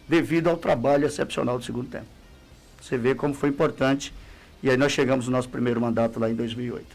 [0.08, 2.06] devido ao trabalho excepcional do segundo tempo.
[2.80, 4.12] Você vê como foi importante.
[4.62, 6.86] E aí nós chegamos no nosso primeiro mandato lá em 2008.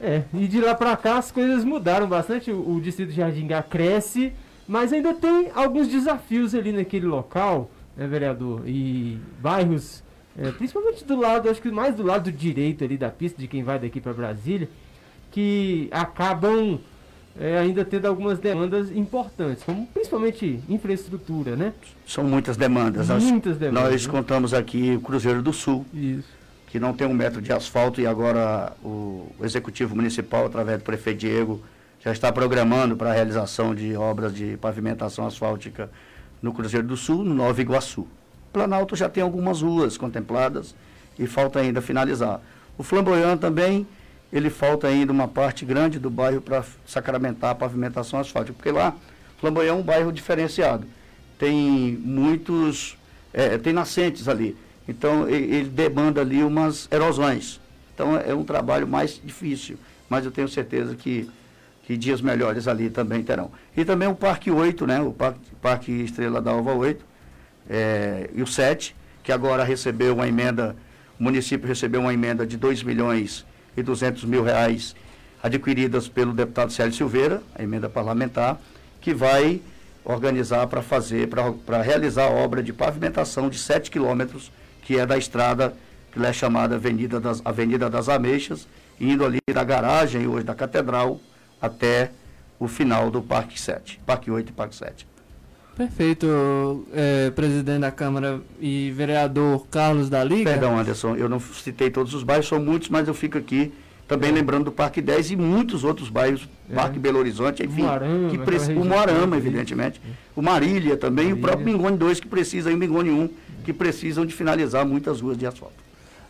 [0.00, 2.50] É, e de lá pra cá as coisas mudaram bastante.
[2.50, 4.32] O, distrito de Jardingá cresce,
[4.66, 8.62] mas ainda tem alguns desafios ali naquele local, né, vereador?
[8.66, 10.02] E bairros,
[10.36, 13.62] é, principalmente do lado, acho que mais do lado direito ali da pista, de quem
[13.62, 14.68] vai daqui pra Brasília,
[15.30, 16.78] que acabam
[17.40, 21.72] é, ainda tendo algumas demandas importantes, como principalmente infraestrutura, né?
[22.06, 23.08] São muitas demandas.
[23.08, 23.90] Nós- Muitas demandas.
[23.92, 24.12] Nós né?
[24.12, 26.28] contamos aqui o Cruzeiro do Sul, Isso.
[26.66, 31.18] que não tem um metro de asfalto e agora o Executivo Municipal, através do prefeito
[31.20, 31.62] Diego,
[32.00, 35.90] já está programando para a realização de obras de pavimentação asfáltica
[36.42, 38.06] no Cruzeiro do Sul, no Nova Iguaçu.
[38.52, 40.74] Planalto já tem algumas ruas contempladas
[41.18, 42.40] e falta ainda finalizar.
[42.76, 43.86] O Flamboyant também,
[44.32, 48.94] ele falta ainda uma parte grande do bairro para sacramentar a pavimentação asfáltica, porque lá
[49.38, 50.86] Flamboyant é um bairro diferenciado.
[51.38, 52.96] Tem muitos,
[53.32, 54.56] é, tem nascentes ali.
[54.86, 57.60] Então ele demanda ali umas erosões.
[57.94, 61.28] Então é um trabalho mais difícil, mas eu tenho certeza que,
[61.84, 63.50] que dias melhores ali também terão.
[63.76, 65.00] E também o Parque 8, né?
[65.00, 67.04] O Parque, Parque Estrela da Alva 8
[67.68, 70.74] é, e o 7, que agora recebeu uma emenda,
[71.18, 73.44] o município recebeu uma emenda de 2 milhões
[73.82, 74.94] 200 mil reais
[75.42, 78.60] adquiridas pelo deputado Célio Silveira, a emenda parlamentar,
[79.00, 79.60] que vai
[80.04, 84.50] organizar para fazer, para realizar a obra de pavimentação de 7 quilômetros,
[84.82, 85.74] que é da estrada
[86.10, 88.66] que é chamada Avenida das, Avenida das Ameixas,
[88.98, 91.20] indo ali da garagem hoje da Catedral
[91.60, 92.10] até
[92.58, 95.06] o final do Parque 7, Parque 8 e Parque 7.
[95.78, 100.50] Perfeito, é, presidente da Câmara e vereador Carlos da Liga.
[100.50, 103.72] Perdão, Anderson, eu não citei todos os bairros, são muitos, mas eu fico aqui
[104.08, 106.74] também lembrando do Parque 10 e muitos outros bairros, É.
[106.74, 107.82] Parque Belo Horizonte, enfim.
[107.82, 110.00] Moarama, que preci- o Moarama, evidentemente.
[110.34, 111.48] O Marília também, e o Marília.
[111.56, 113.28] próprio Mingone 2, que precisa, e o Mingone 1,
[113.64, 115.74] que precisam de finalizar muitas ruas de asfalto.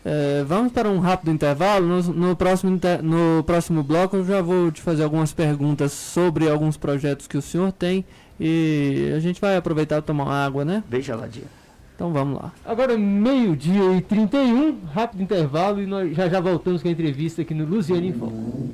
[0.04, 1.86] É, vamos para um rápido intervalo.
[1.86, 6.48] No, no próximo, inter- no próximo bloco eu já vou te fazer algumas perguntas sobre
[6.50, 8.04] alguns projetos que o senhor tem.
[8.40, 10.82] E a gente vai aproveitar e tomar uma água, né?
[10.88, 11.46] Bem geladinho.
[11.94, 12.52] Então vamos lá.
[12.64, 17.52] Agora meio-dia e 31, rápido intervalo e nós já já voltamos com a entrevista aqui
[17.52, 18.70] no Luziane em Foco.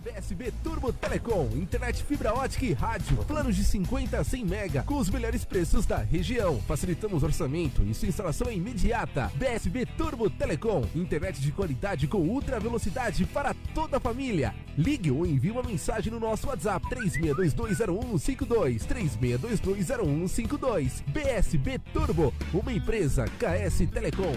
[0.00, 4.96] BSB Turbo Telecom, internet fibra ótica e rádio, planos de 50 a 100 mega, com
[4.96, 6.60] os melhores preços da região.
[6.62, 9.30] Facilitamos orçamento e sua instalação é imediata.
[9.34, 14.54] BSB Turbo Telecom, internet de qualidade com ultra velocidade para toda a família.
[14.76, 21.02] Ligue ou envie uma mensagem no nosso WhatsApp 36220152, 36220152.
[21.08, 24.36] BSB Turbo, uma empresa KS Telecom.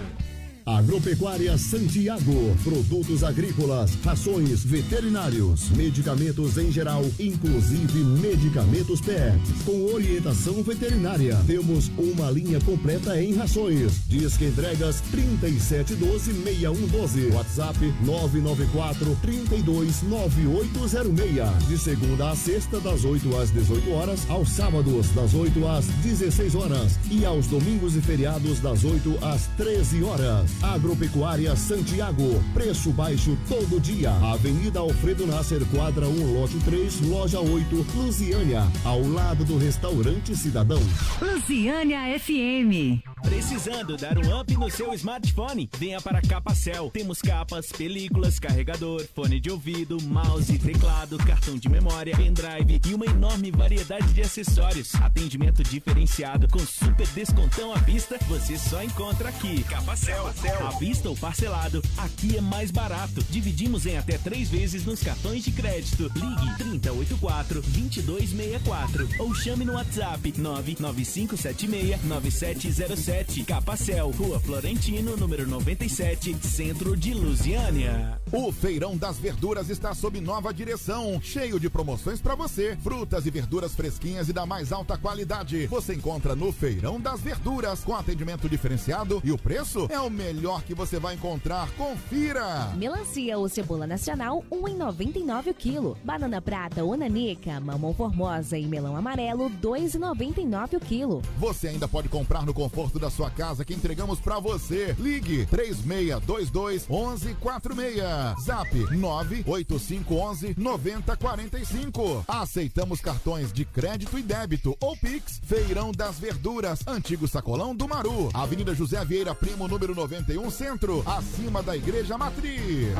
[0.64, 11.36] Agropecuária Santiago, produtos agrícolas, rações, veterinários, medicamentos em geral, inclusive medicamentos PET, com orientação veterinária.
[11.46, 14.06] Temos uma linha completa em rações.
[14.06, 17.34] Disque entregas 3712-6112.
[17.34, 21.68] WhatsApp 994 329806.
[21.68, 26.54] De segunda a sexta, das 8 às 18 horas, aos sábados, das 8 às 16
[26.54, 30.51] horas e aos domingos e feriados, das 8 às 13 horas.
[30.62, 34.10] Agropecuária Santiago, preço baixo todo dia.
[34.10, 40.80] Avenida Alfredo Nasser, quadra 1, lote 3, loja 8, Lusiânia, ao lado do restaurante Cidadão.
[41.20, 43.02] Lusiânia FM.
[43.22, 45.70] Precisando dar um up no seu smartphone?
[45.78, 46.90] Venha para Capacel.
[46.90, 53.06] Temos capas, películas, carregador, fone de ouvido, mouse, teclado, cartão de memória, pendrive e uma
[53.06, 54.94] enorme variedade de acessórios.
[54.96, 59.62] Atendimento diferenciado com super descontão à vista, você só encontra aqui.
[59.64, 60.32] Capacel.
[60.44, 63.22] À vista ou parcelado, aqui é mais barato.
[63.30, 66.10] Dividimos em até três vezes nos cartões de crédito.
[66.14, 76.96] Ligue 3084 2264 ou chame no WhatsApp 99576 9707 Capacel, Rua Florentino, número 97, Centro
[76.96, 78.20] de Lusiânia.
[78.32, 82.76] O Feirão das Verduras está sob nova direção, cheio de promoções para você.
[82.82, 85.66] Frutas e verduras fresquinhas e da mais alta qualidade.
[85.66, 90.31] Você encontra no Feirão das Verduras, com atendimento diferenciado e o preço é o melhor
[90.66, 91.70] que você vai encontrar.
[91.72, 92.72] Confira!
[92.76, 95.98] Melancia ou cebola nacional, 1,99 o quilo.
[96.02, 101.22] Banana prata ou nanica, mamão formosa e melão amarelo, 2,99 o quilo.
[101.38, 104.96] Você ainda pode comprar no conforto da sua casa que entregamos para você.
[104.98, 108.42] Ligue 3622 1146.
[108.44, 112.24] Zap 98511 9045.
[112.26, 115.40] Aceitamos cartões de crédito e débito ou Pix.
[115.44, 118.30] Feirão das Verduras, antigo sacolão do Maru.
[118.32, 122.94] Avenida José Vieira Primo, número 91 Centro, acima da Igreja Matriz.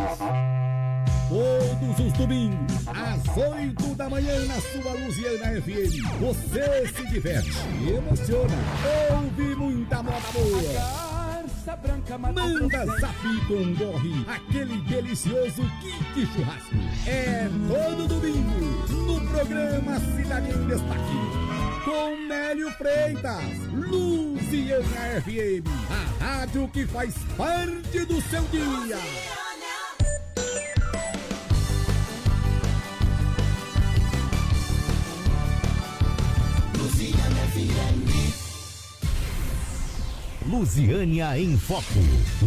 [1.29, 6.21] Todos os domingos, às 8 da manhã, na sua Luziana FM.
[6.21, 7.53] Você se diverte,
[7.89, 8.55] emociona,
[9.13, 11.13] ouve muita moda boa.
[12.19, 16.75] Manda zap com gorre, aquele delicioso kit churrasco.
[17.07, 21.52] É todo domingo, no programa Cidade em Destaque.
[21.85, 28.99] Com Nélio Freitas, Luziana FM, a rádio que faz parte do seu dia.
[40.47, 41.83] Lusiânia em Foco.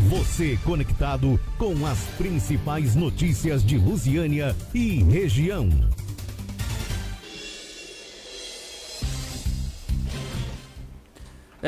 [0.10, 5.70] Você conectado com as principais notícias de Lusiânia e região.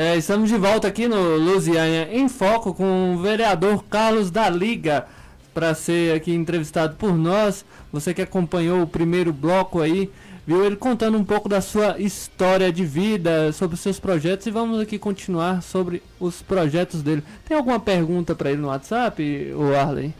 [0.00, 5.08] É, estamos de volta aqui no Lusiânia em Foco com o vereador Carlos da Liga
[5.52, 7.64] para ser aqui entrevistado por nós.
[7.92, 10.08] Você que acompanhou o primeiro bloco aí,
[10.46, 14.52] viu ele contando um pouco da sua história de vida, sobre os seus projetos e
[14.52, 17.24] vamos aqui continuar sobre os projetos dele.
[17.44, 19.20] Tem alguma pergunta para ele no WhatsApp,
[19.52, 20.14] o Arley?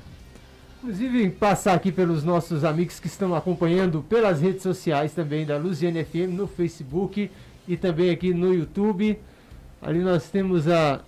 [0.82, 6.04] Inclusive, passar aqui pelos nossos amigos que estão acompanhando pelas redes sociais também da Luziane
[6.04, 7.30] FM, no Facebook
[7.68, 9.16] e também aqui no YouTube.
[9.80, 11.00] Ali nós temos a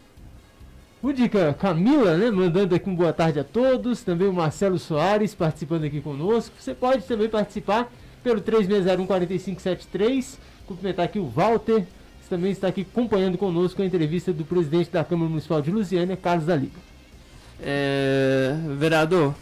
[1.02, 4.02] Rudica Camila, né, mandando aqui um boa tarde a todos.
[4.02, 6.54] Também o Marcelo Soares participando aqui conosco.
[6.58, 7.90] Você pode também participar
[8.22, 10.38] pelo 3601-4573.
[10.66, 11.80] Cumprimentar aqui o Walter,
[12.22, 16.16] que também está aqui acompanhando conosco a entrevista do presidente da Câmara Municipal de Lusiânia,
[16.16, 16.78] Carlos da Liga.
[17.62, 19.34] É, vereador,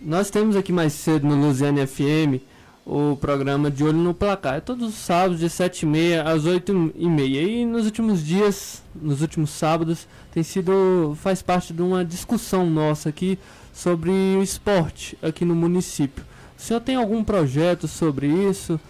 [0.00, 2.49] nós temos aqui mais cedo no Lusiane FM
[2.90, 4.56] o programa de Olho no Placar.
[4.56, 7.48] É todos os sábados, de 7h30 às 8h30.
[7.48, 11.16] E nos últimos dias, nos últimos sábados, tem sido.
[11.20, 13.38] faz parte de uma discussão nossa aqui
[13.72, 16.24] sobre o esporte aqui no município.
[16.58, 18.80] O senhor tem algum projeto sobre isso?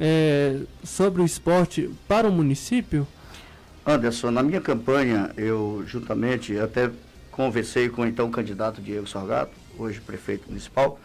[0.00, 3.06] É, sobre o esporte para o município?
[3.86, 6.90] Anderson, na minha campanha, eu juntamente até
[7.30, 10.98] conversei com o então candidato Diego Salgado, hoje prefeito municipal,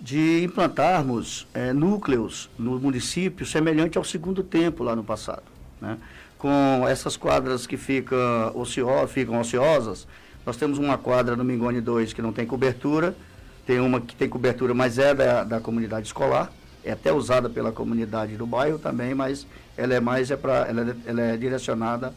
[0.00, 5.42] de implantarmos é, núcleos no município semelhante ao segundo tempo lá no passado.
[5.80, 5.98] Né?
[6.38, 8.18] Com essas quadras que ficam,
[8.54, 10.06] ocio, ficam ociosas,
[10.46, 13.14] nós temos uma quadra no Mingone 2 que não tem cobertura,
[13.66, 16.50] tem uma que tem cobertura, mas é da, da comunidade escolar,
[16.82, 20.80] é até usada pela comunidade do bairro também, mas ela é mais é para ela,
[20.90, 22.14] é, ela é direcionada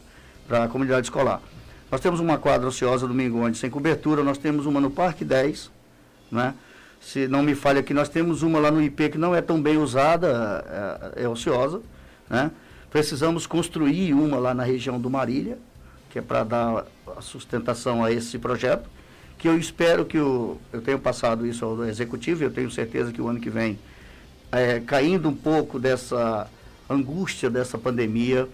[0.48, 1.42] para a comunidade escolar.
[1.90, 5.70] Nós temos uma quadra ociosa domingo onde sem cobertura, nós temos uma no Parque 10,
[6.32, 6.54] né?
[7.04, 9.60] Se não me falha aqui, nós temos uma lá no IP que não é tão
[9.60, 11.82] bem usada, é, é ociosa,
[12.30, 12.50] né?
[12.90, 15.58] Precisamos construir uma lá na região do Marília,
[16.08, 18.88] que é para dar a sustentação a esse projeto,
[19.36, 23.20] que eu espero que o, eu tenho passado isso ao executivo, eu tenho certeza que
[23.20, 23.78] o ano que vem,
[24.50, 26.48] é, caindo um pouco dessa
[26.88, 28.48] angústia dessa pandemia,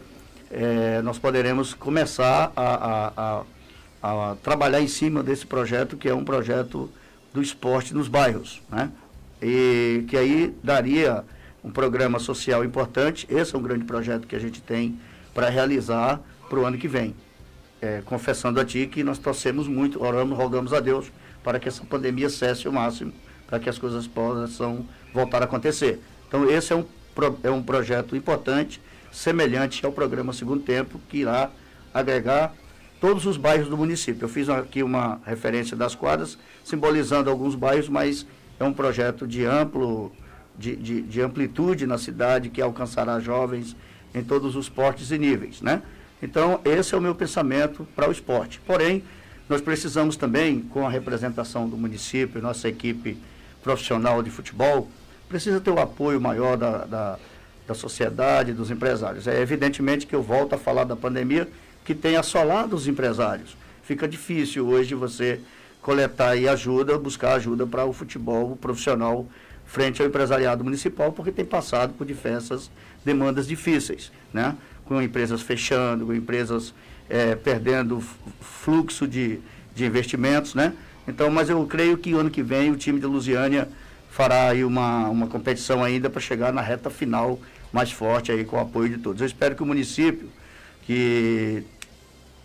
[0.51, 3.45] é, nós poderemos começar a, a,
[4.03, 6.91] a, a, trabalhar em cima desse projeto, que é um projeto
[7.33, 8.91] do esporte nos bairros, né?
[9.41, 11.25] E que aí daria
[11.65, 13.27] um programa social importante.
[13.31, 14.99] Esse é um grande projeto que a gente tem
[15.35, 17.15] para realizar para o ano que vem.
[17.81, 21.11] É, confessando a ti que nós torcemos muito, oramos, rogamos a Deus
[21.43, 23.13] para que essa pandemia cesse o máximo,
[23.47, 25.99] para que as coisas possam voltar a acontecer.
[26.29, 26.85] Então, esse é um,
[27.43, 31.51] é um projeto importante, semelhante ao programa Segundo Tempo, que irá
[31.93, 32.55] agregar
[33.01, 34.25] todos os bairros do município.
[34.25, 38.27] Eu fiz aqui uma referência das quadras, simbolizando alguns bairros, mas
[38.59, 40.13] é um projeto de amplo
[40.59, 43.75] de, de, de amplitude na cidade que alcançará jovens
[44.15, 45.83] em todos os portes e níveis, né?
[46.23, 48.61] Então, esse é o meu pensamento para o esporte.
[48.67, 49.03] Porém,
[49.49, 53.17] nós precisamos também, com a representação do município, nossa equipe
[53.63, 54.89] profissional de futebol,
[55.29, 57.19] precisa ter o apoio maior da, da,
[57.67, 59.27] da sociedade, dos empresários.
[59.27, 61.49] É evidentemente que eu volto a falar da pandemia,
[61.85, 63.57] que tem assolado os empresários.
[63.83, 65.41] Fica difícil hoje você
[65.81, 69.27] coletar e ajuda, buscar ajuda para o futebol profissional
[69.67, 72.71] frente ao empresariado municipal, porque tem passado por diversas
[73.05, 74.57] demandas difíceis, né?
[74.85, 76.75] com empresas fechando, com empresas
[77.09, 78.03] é, perdendo
[78.41, 79.39] fluxo de,
[79.75, 80.55] de investimentos.
[80.55, 80.73] Né?
[81.07, 83.69] Então, mas eu creio que ano que vem o time de Lusiânia
[84.11, 87.39] fará aí uma, uma competição ainda para chegar na reta final
[87.73, 89.21] mais forte aí com o apoio de todos.
[89.21, 90.29] Eu espero que o município,
[90.91, 91.63] que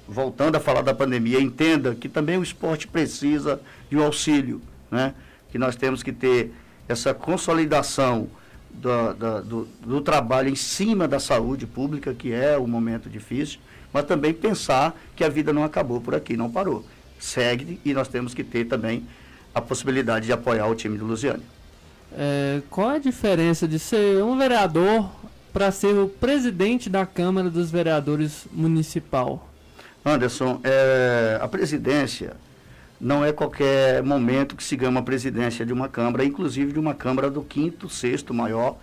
[0.08, 5.16] voltando a falar da pandemia, entenda que também o esporte precisa de um auxílio, né?
[5.52, 6.54] que nós temos que ter
[6.88, 8.30] essa consolidação
[8.70, 13.60] do, do, do, do, trabalho em cima da saúde pública, que é um momento difícil,
[13.92, 16.86] mas também pensar que a vida não acabou por aqui, não parou.
[17.18, 19.08] Segue e nós temos que ter também
[19.56, 21.42] a possibilidade de apoiar o time do Luziane.
[22.16, 25.10] É, qual a diferença de ser um vereador
[25.56, 29.50] para ser o presidente da Câmara dos Vereadores Municipal?
[30.04, 32.36] Anderson, é, a presidência
[33.00, 36.94] não é qualquer momento que se ganha uma presidência de uma Câmara, inclusive de uma
[36.94, 38.76] Câmara do quinto, sexto maior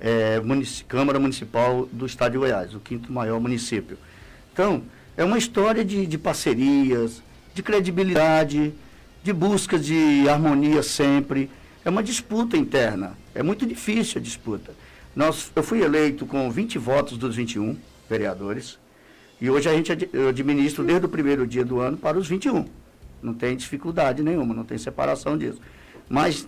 [0.00, 3.96] é, munic Câmara Municipal do Estado de Goiás, o quinto maior município.
[4.52, 4.82] Então,
[5.16, 7.22] é uma história de, de parcerias,
[7.54, 8.74] de credibilidade,
[9.22, 11.48] de busca de harmonia sempre.
[11.84, 13.16] É uma disputa interna.
[13.32, 14.74] É muito difícil a disputa.
[15.16, 17.74] Nós, eu fui eleito com 20 votos dos 21
[18.08, 18.78] vereadores.
[19.40, 22.28] E hoje a gente ad, eu administro desde o primeiro dia do ano para os
[22.28, 22.66] 21.
[23.22, 25.58] Não tem dificuldade nenhuma, não tem separação disso.
[26.06, 26.46] Mas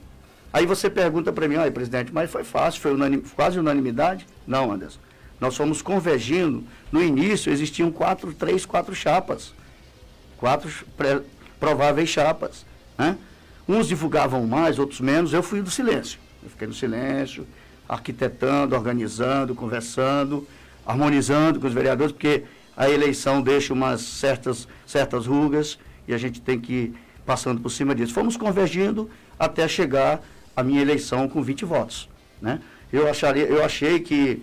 [0.52, 4.26] aí você pergunta para mim, olha, presidente, mas foi fácil, foi unanim, quase unanimidade?
[4.46, 5.00] Não, Anderson.
[5.40, 6.62] Nós fomos convergindo.
[6.92, 9.54] No início existiam quatro, três, quatro chapas.
[10.36, 11.22] Quatro pré,
[11.58, 12.66] prováveis chapas.
[12.98, 13.16] Né?
[13.66, 15.32] Uns divulgavam mais, outros menos.
[15.32, 16.18] Eu fui do silêncio.
[16.42, 17.46] Eu fiquei no silêncio,
[17.88, 20.46] arquitetando, organizando, conversando,
[20.84, 22.44] harmonizando com os vereadores, porque
[22.76, 26.94] a eleição deixa umas certas, certas rugas e a gente tem que ir
[27.26, 28.12] passando por cima disso.
[28.12, 30.22] Fomos convergindo até chegar
[30.56, 32.08] a minha eleição com 20 votos.
[32.40, 32.60] Né?
[32.92, 34.42] Eu, acharia, eu achei que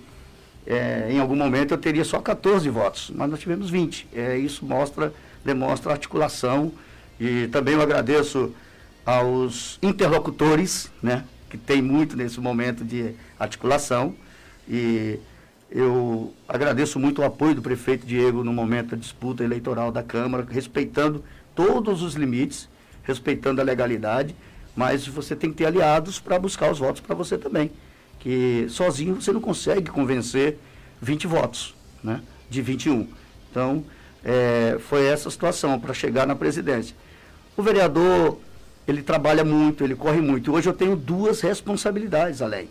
[0.67, 4.07] é, em algum momento eu teria só 14 votos, mas nós tivemos 20.
[4.13, 6.71] É, isso mostra, demonstra articulação
[7.19, 8.53] e também eu agradeço
[9.05, 14.15] aos interlocutores, né, que tem muito nesse momento de articulação
[14.67, 15.19] e
[15.69, 20.45] eu agradeço muito o apoio do prefeito Diego no momento da disputa eleitoral da Câmara,
[20.49, 22.69] respeitando todos os limites,
[23.03, 24.35] respeitando a legalidade,
[24.75, 27.71] mas você tem que ter aliados para buscar os votos para você também.
[28.19, 30.57] Que sozinho você não consegue convencer
[31.01, 32.21] 20 votos, né?
[32.49, 33.07] De 21.
[33.51, 33.83] Então,
[34.23, 36.95] é, foi essa situação para chegar na presidência.
[37.55, 38.39] O vereador,
[38.87, 40.53] ele trabalha muito, ele corre muito.
[40.53, 42.67] Hoje eu tenho duas responsabilidades, além.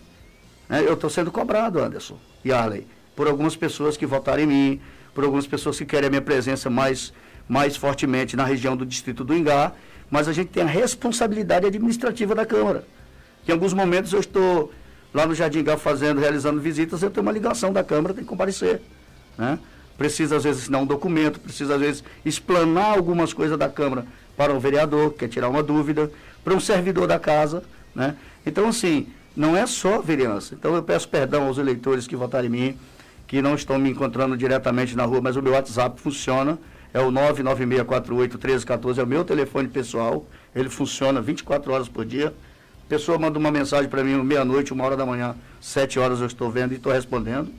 [0.68, 0.82] Né?
[0.86, 4.80] Eu estou sendo cobrado, Anderson e Arley, por algumas pessoas que votaram em mim,
[5.14, 7.12] por algumas pessoas que querem a minha presença mais
[7.48, 9.72] mais fortemente na região do distrito do Ingá,
[10.10, 12.84] mas a gente tem a responsabilidade administrativa da Câmara.
[13.46, 14.72] Em alguns momentos eu estou
[15.12, 18.28] lá no Jardim Ingá fazendo, realizando visitas, eu tenho uma ligação da Câmara, tem que
[18.28, 18.80] comparecer.
[19.36, 19.58] Né?
[19.96, 24.04] Precisa, às vezes, assinar um documento, precisa, às vezes, explanar algumas coisas da Câmara
[24.36, 26.10] para o vereador, que quer tirar uma dúvida,
[26.42, 27.62] para um servidor da casa,
[27.94, 28.16] né?
[28.44, 29.06] Então, assim,
[29.36, 30.54] não é só vereança.
[30.54, 32.78] Então, eu peço perdão aos eleitores que votaram em mim,
[33.26, 36.58] que não estão me encontrando diretamente na rua, mas o meu WhatsApp funciona,
[36.92, 40.24] é o 996481314, é o meu telefone pessoal,
[40.54, 42.32] ele funciona 24 horas por dia.
[42.86, 46.26] A pessoa manda uma mensagem para mim meia-noite, uma hora da manhã, sete horas eu
[46.26, 47.50] estou vendo e estou respondendo.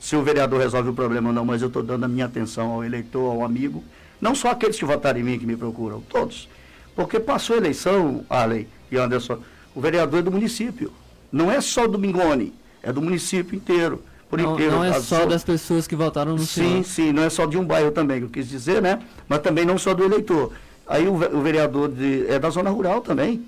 [0.00, 2.72] Se o vereador resolve o problema ou não, mas eu estou dando a minha atenção
[2.72, 3.84] ao eleitor, ao amigo.
[4.20, 6.48] Não só aqueles que votaram em mim que me procuram, todos.
[6.96, 9.38] Porque passou a eleição, Arley e Anderson,
[9.74, 10.92] o vereador é do município.
[11.32, 12.52] Não é só do Mingone,
[12.82, 14.02] é do município inteiro.
[14.28, 14.72] Por Não, inteiro.
[14.76, 16.84] não é só das pessoas que votaram no Sim, senhor.
[16.84, 18.98] sim, não é só de um bairro também, que eu quis dizer, né?
[19.28, 20.52] Mas também não só do eleitor.
[20.86, 23.42] Aí o, o vereador de- é da zona rural também,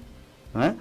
[0.55, 0.75] né?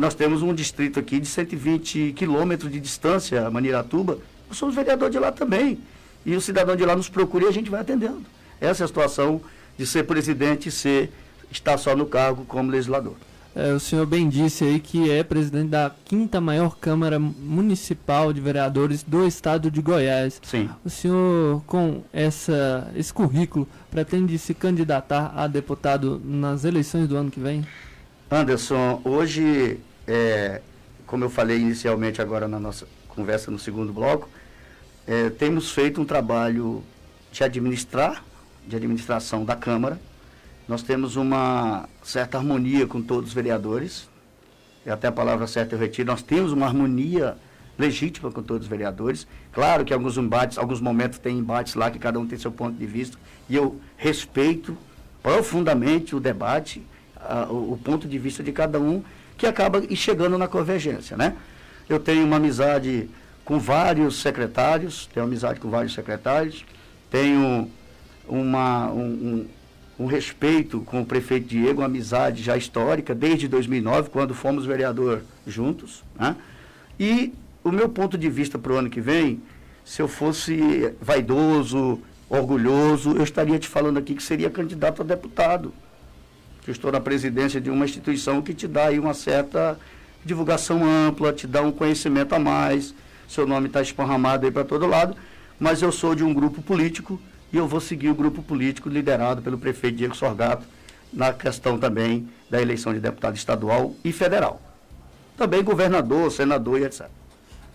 [0.00, 4.18] Nós temos um distrito aqui de 120 quilômetros de distância, Maniratuba.
[4.48, 5.78] Nós somos vereador de lá também.
[6.24, 8.22] E o cidadão de lá nos procura e a gente vai atendendo.
[8.60, 9.40] Essa é a situação
[9.76, 11.12] de ser presidente e ser,
[11.50, 13.14] estar só no cargo como legislador.
[13.56, 18.40] É, o senhor bem disse aí que é presidente da quinta maior Câmara Municipal de
[18.40, 20.40] Vereadores do estado de Goiás.
[20.42, 20.68] Sim.
[20.84, 27.30] O senhor, com essa, esse currículo, pretende se candidatar a deputado nas eleições do ano
[27.30, 27.64] que vem?
[28.28, 29.78] Anderson, hoje,
[30.08, 30.60] é,
[31.06, 34.28] como eu falei inicialmente agora na nossa conversa no segundo bloco,
[35.06, 36.82] é, temos feito um trabalho
[37.30, 38.24] de administrar,
[38.66, 40.00] de administração da Câmara.
[40.66, 44.08] Nós temos uma certa harmonia com todos os vereadores,
[44.86, 47.36] e até a palavra certa eu retiro, nós temos uma harmonia
[47.78, 49.26] legítima com todos os vereadores.
[49.52, 52.76] Claro que alguns embates, alguns momentos tem embates lá que cada um tem seu ponto
[52.78, 54.76] de vista, e eu respeito
[55.22, 56.82] profundamente o debate,
[57.16, 59.02] a- o, o ponto de vista de cada um,
[59.36, 61.34] que acaba chegando na convergência, né?
[61.88, 63.10] Eu tenho uma amizade
[63.44, 66.64] com vários secretários, tenho amizade com vários secretários,
[67.10, 67.68] tenho
[68.26, 69.46] uma, um, um-
[69.98, 75.22] um respeito com o prefeito Diego, uma amizade já histórica, desde 2009, quando fomos vereador
[75.46, 76.02] juntos.
[76.18, 76.34] Né?
[76.98, 77.32] E
[77.62, 79.40] o meu ponto de vista para o ano que vem,
[79.84, 85.72] se eu fosse vaidoso, orgulhoso, eu estaria te falando aqui que seria candidato a deputado.
[86.66, 89.78] Eu estou na presidência de uma instituição que te dá aí uma certa
[90.24, 92.94] divulgação ampla, te dá um conhecimento a mais,
[93.28, 95.14] seu nome está esparramado aí para todo lado,
[95.60, 97.20] mas eu sou de um grupo político
[97.54, 100.66] e eu vou seguir o grupo político liderado pelo prefeito Diego Sorgato
[101.12, 104.60] na questão também da eleição de deputado estadual e federal.
[105.36, 107.06] Também governador, senador e etc.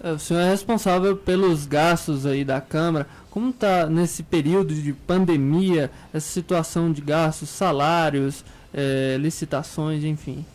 [0.03, 3.07] É, O senhor é responsável pelos gastos aí da Câmara.
[3.31, 10.45] Como está nesse período de pandemia, essa situação de gastos, salários, eh, licitações, enfim?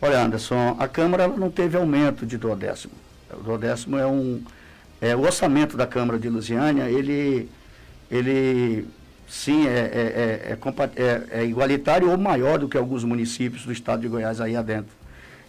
[0.00, 2.92] Olha, Anderson, a Câmara não teve aumento de duodécimo.
[3.32, 4.40] O duodécimo é um.
[5.00, 7.48] É, o orçamento da Câmara de Lusiânia, ele,
[8.10, 8.86] ele
[9.28, 13.72] sim é, é, é, é é- é igualitário ou maior do que alguns municípios do
[13.72, 14.92] estado de Goiás aí adentro.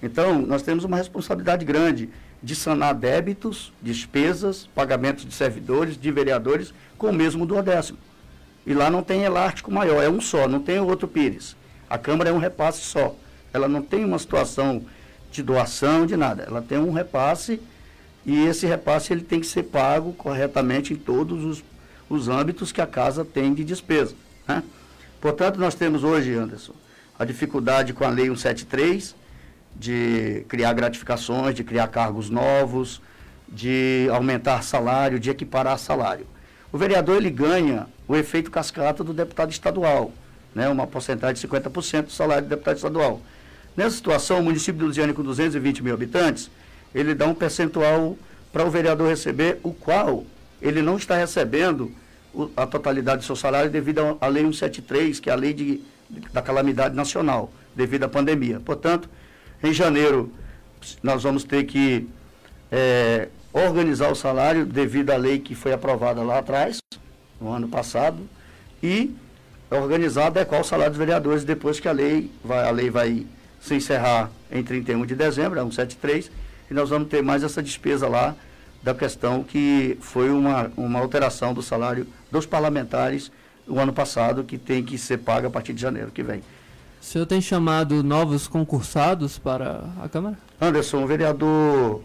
[0.01, 2.09] Então, nós temos uma responsabilidade grande
[2.41, 7.97] de sanar débitos, despesas, pagamentos de servidores, de vereadores, com o mesmo duodécimo.
[8.65, 11.55] E lá não tem elástico maior, é um só, não tem outro pires.
[11.89, 13.15] A Câmara é um repasse só.
[13.53, 14.83] Ela não tem uma situação
[15.31, 16.43] de doação, de nada.
[16.43, 17.59] Ela tem um repasse
[18.25, 21.63] e esse repasse ele tem que ser pago corretamente em todos os,
[22.09, 24.15] os âmbitos que a casa tem de despesa.
[24.47, 24.63] né?
[25.21, 26.73] Portanto, nós temos hoje, Anderson,
[27.17, 29.15] a dificuldade com a Lei 173
[29.75, 33.01] de criar gratificações, de criar cargos novos,
[33.47, 36.25] de aumentar salário, de equiparar salário.
[36.71, 40.11] O vereador ele ganha o efeito cascata do deputado estadual,
[40.53, 43.21] né, uma porcentagem de 50% do salário do deputado estadual.
[43.75, 46.49] Nessa situação, o município de Lusiane, com 220 mil habitantes,
[46.93, 48.17] ele dá um percentual
[48.51, 50.25] para o vereador receber, o qual
[50.61, 51.91] ele não está recebendo
[52.33, 55.81] o- a totalidade do seu salário devido à- Lei 173, que é a lei de,
[56.33, 58.59] da calamidade nacional, devido à pandemia.
[58.59, 59.09] Portanto,
[59.63, 60.31] em janeiro,
[61.03, 62.07] nós vamos ter que
[62.71, 66.77] eh, organizar o salário devido à lei que foi aprovada lá atrás,
[67.41, 68.19] no ano passado,
[68.81, 69.13] e
[69.71, 73.25] organizar, adequar o salário dos vereadores depois que a lei vai, a lei vai
[73.59, 76.31] se encerrar em 31 de dezembro, é 173,
[76.69, 78.35] e nós vamos ter mais essa despesa lá
[78.81, 83.31] da questão que foi uma, uma alteração do salário dos parlamentares
[83.69, 86.39] o ano passado, que tem que ser paga a partir de janeiro que vem.
[87.01, 90.37] O senhor tem chamado novos concursados para a Câmara?
[90.59, 92.01] Anderson, o vereador,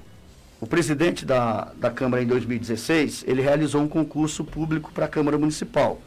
[0.60, 5.38] o presidente da, da Câmara em 2016, ele realizou um concurso público para a Câmara
[5.38, 6.00] Municipal.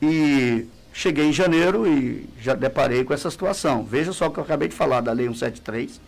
[0.00, 3.84] E cheguei em janeiro e já deparei com essa situação.
[3.84, 6.00] Veja só o que eu acabei de falar da Lei 173,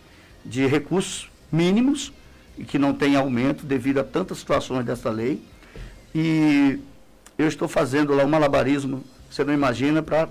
[0.43, 2.11] de recursos mínimos
[2.57, 5.41] e que não tem aumento devido a tantas situações dessa lei.
[6.13, 6.79] E
[7.37, 10.29] eu estou fazendo lá um malabarismo, você não imagina, para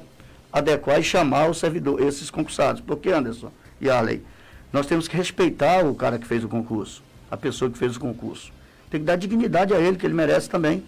[0.53, 2.81] adequar e chamar o servidor, esses concursados.
[2.81, 3.51] Porque, Anderson,
[3.81, 4.23] e Arley,
[4.73, 8.01] nós temos que respeitar o cara que fez o concurso, a pessoa que fez o
[8.01, 8.53] concurso.
[8.91, 10.85] Tem que dar dignidade a ele, que ele merece também.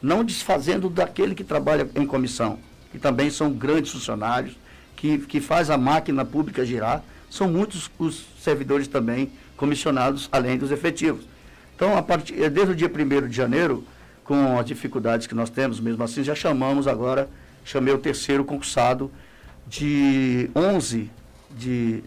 [0.00, 2.58] Não desfazendo daquele que trabalha em comissão,
[2.92, 4.56] que também são grandes funcionários,
[4.94, 7.02] que, que faz a máquina pública girar.
[7.30, 11.24] São muitos os servidores também comissionados, além dos efetivos.
[11.74, 13.84] Então, a partir, desde o dia 1 de janeiro,
[14.24, 17.28] com as dificuldades que nós temos, mesmo assim, já chamamos agora,
[17.64, 19.10] chamei o terceiro concursado
[19.66, 21.10] de 11,
[21.50, 22.02] de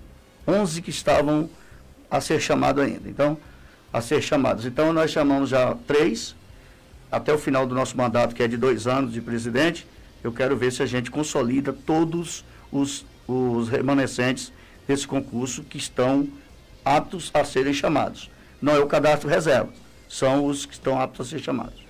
[0.47, 1.49] 11 que estavam
[2.09, 3.07] a ser chamado ainda.
[3.07, 3.37] Então,
[3.91, 4.65] a ser chamados.
[4.65, 6.35] Então, nós chamamos já três,
[7.11, 9.87] até o final do nosso mandato, que é de dois anos de presidente,
[10.23, 14.51] eu quero ver se a gente consolida todos os, os remanescentes
[14.87, 16.27] desse concurso que estão
[16.83, 18.29] aptos a serem chamados.
[18.61, 19.69] Não é o cadastro reserva,
[20.07, 21.87] são os que estão aptos a ser chamados.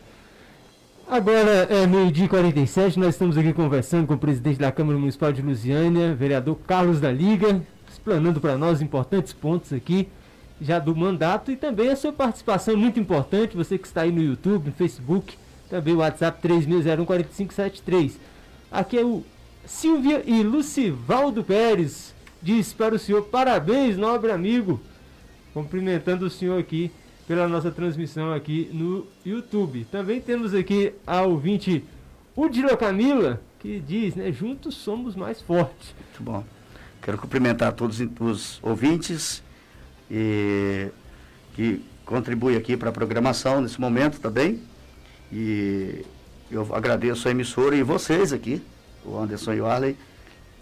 [1.08, 5.34] Agora é meio-dia e 47, nós estamos aqui conversando com o presidente da Câmara Municipal
[5.34, 10.08] de Lusiânia, vereador Carlos da Liga, explanando para nós importantes pontos aqui
[10.62, 14.22] já do mandato e também a sua participação muito importante, você que está aí no
[14.22, 15.38] YouTube, no Facebook,
[15.70, 18.14] também o WhatsApp 36014573.
[18.72, 19.24] Aqui é o
[19.66, 24.80] Silvia e Lucivaldo Pérez, diz para o senhor parabéns, nobre amigo,
[25.54, 26.92] cumprimentando o senhor aqui
[27.28, 29.86] pela nossa transmissão aqui no YouTube.
[29.92, 31.84] Também temos aqui a ouvinte
[32.36, 35.94] Udila Camila, que diz, né, juntos somos mais fortes.
[36.00, 36.44] Muito bom.
[37.02, 39.44] Quero cumprimentar todos os ouvintes
[40.10, 40.90] e
[41.54, 44.62] que contribui aqui para a programação nesse momento também.
[45.32, 46.04] E
[46.50, 48.62] eu agradeço a emissora e vocês aqui,
[49.06, 49.96] o Anderson e o Arley,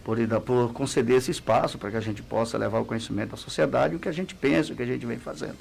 [0.08, 3.94] por, por conceder esse espaço para que a gente possa levar o conhecimento à sociedade,
[3.94, 5.58] o que a gente pensa, o que a gente vem fazendo.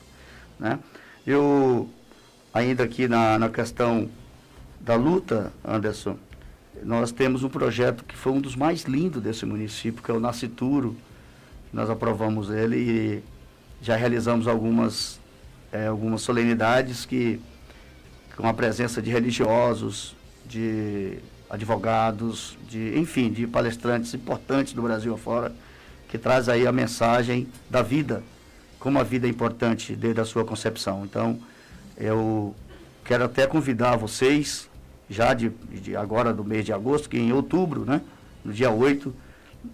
[0.57, 0.79] Né?
[1.27, 1.91] Eu,
[2.55, 4.09] ainda aqui na, na questão
[4.81, 6.17] da luta, Anderson,
[6.85, 10.21] nós temos um projeto que foi um dos mais lindos desse município, que é o
[10.21, 10.97] Nascituro.
[11.73, 13.25] Nós aprovamos ele e
[13.83, 15.19] já realizamos algumas,
[15.73, 17.41] é, algumas solenidades que,
[18.37, 21.19] com a presença de religiosos, de
[21.49, 25.53] advogados, de, enfim, de palestrantes importantes do Brasil afora,
[26.09, 28.23] que traz aí a mensagem da vida
[28.87, 31.05] como a vida é importante desde a sua concepção.
[31.05, 31.41] Então,
[31.97, 32.55] eu
[33.05, 34.71] quero até convidar vocês,
[35.11, 38.01] já de, de, agora do mês de agosto, que em outubro, né,
[38.45, 39.13] no dia 8,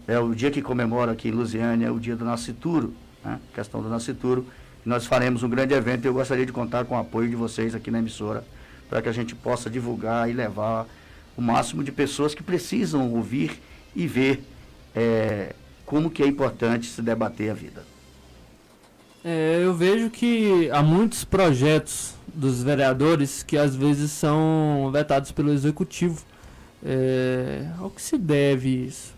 [0.08, 3.82] é o dia que comemora aqui em Lusiânia, é o dia do nascituro, né, questão
[3.82, 4.46] do nascituro.
[4.82, 7.74] Nós faremos um grande evento e eu gostaria de contar com o apoio de vocês
[7.74, 8.42] aqui na emissora,
[8.88, 10.86] para que a gente possa divulgar e levar
[11.36, 13.60] o máximo de pessoas que precisam ouvir
[13.94, 14.42] e ver
[14.94, 15.54] é,
[15.84, 17.84] como que é importante se debater a vida.
[19.24, 25.52] É, eu vejo que há muitos projetos dos vereadores que às vezes são vetados pelo
[25.52, 26.24] executivo.
[26.84, 29.14] É, ao que se deve isso?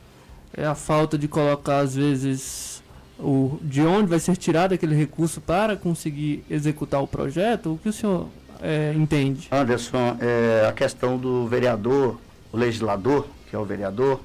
[0.53, 2.83] É a falta de colocar às vezes
[3.19, 7.73] o, de onde vai ser tirado aquele recurso para conseguir executar o projeto?
[7.73, 8.29] O que o senhor
[8.65, 9.47] é, entende?
[9.53, 12.19] Anderson, é, a questão do vereador,
[12.51, 14.21] o legislador, que é o vereador,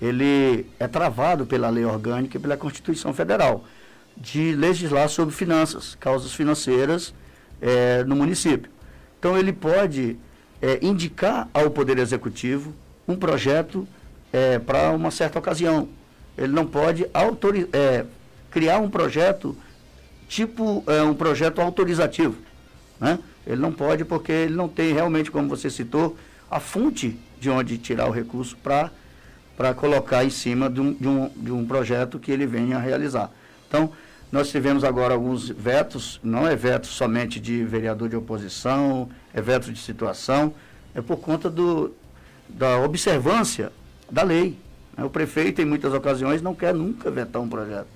[0.00, 3.64] ele é travado pela lei orgânica e pela Constituição Federal
[4.16, 7.12] de legislar sobre finanças, causas financeiras
[7.60, 8.70] é, no município.
[9.18, 10.16] Então ele pode
[10.62, 12.72] é, indicar ao Poder Executivo
[13.08, 13.86] um projeto
[14.32, 15.88] é, para uma certa ocasião.
[16.38, 17.04] Ele não pode
[17.72, 18.04] é,
[18.48, 19.56] criar um projeto
[20.28, 22.36] tipo um projeto autorizativo.
[23.00, 23.18] Né?
[23.46, 26.16] Ele não pode porque ele não tem realmente, como você citou,
[26.50, 31.28] a fonte de onde tirar o recurso para colocar em cima de um, de, um,
[31.36, 33.30] de um projeto que ele venha a realizar.
[33.68, 33.92] Então,
[34.30, 39.72] nós tivemos agora alguns vetos, não é veto somente de vereador de oposição, é veto
[39.72, 40.54] de situação,
[40.94, 41.92] é por conta do,
[42.48, 43.72] da observância
[44.10, 44.56] da lei.
[44.96, 45.04] Né?
[45.04, 47.88] O prefeito, em muitas ocasiões, não quer nunca vetar um projeto,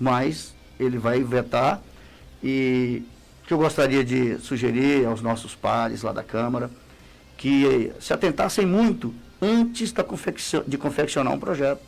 [0.00, 1.80] mas ele vai vetar
[2.42, 3.02] e
[3.48, 6.70] que eu gostaria de sugerir aos nossos pares lá da Câmara
[7.34, 10.04] que se atentassem muito antes da
[10.66, 11.80] de confeccionar um projeto.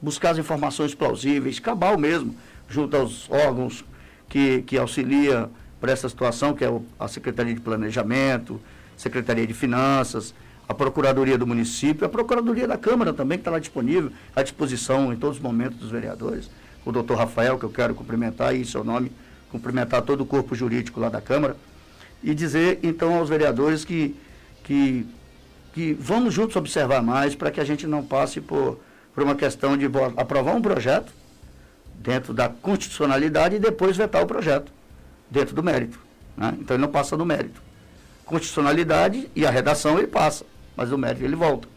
[0.00, 2.36] Buscar as informações plausíveis, cabal mesmo
[2.68, 3.84] junto aos órgãos
[4.28, 5.50] que, que auxilia
[5.80, 8.60] para essa situação, que é a Secretaria de Planejamento,
[8.96, 10.32] Secretaria de Finanças,
[10.68, 15.12] a Procuradoria do Município, a Procuradoria da Câmara também, que está lá disponível, à disposição
[15.12, 16.48] em todos os momentos dos vereadores.
[16.84, 19.10] O doutor Rafael, que eu quero cumprimentar, e seu nome,
[19.52, 21.56] cumprimentar todo o corpo jurídico lá da Câmara,
[22.24, 24.16] e dizer então aos vereadores que,
[24.64, 25.06] que,
[25.74, 28.80] que vamos juntos observar mais para que a gente não passe por,
[29.14, 29.86] por uma questão de
[30.16, 31.12] aprovar um projeto
[31.94, 34.72] dentro da constitucionalidade e depois vetar o projeto,
[35.30, 35.98] dentro do mérito.
[36.36, 36.56] Né?
[36.58, 37.60] Então ele não passa do mérito.
[38.24, 41.68] Constitucionalidade e a redação ele passa, mas o mérito ele volta.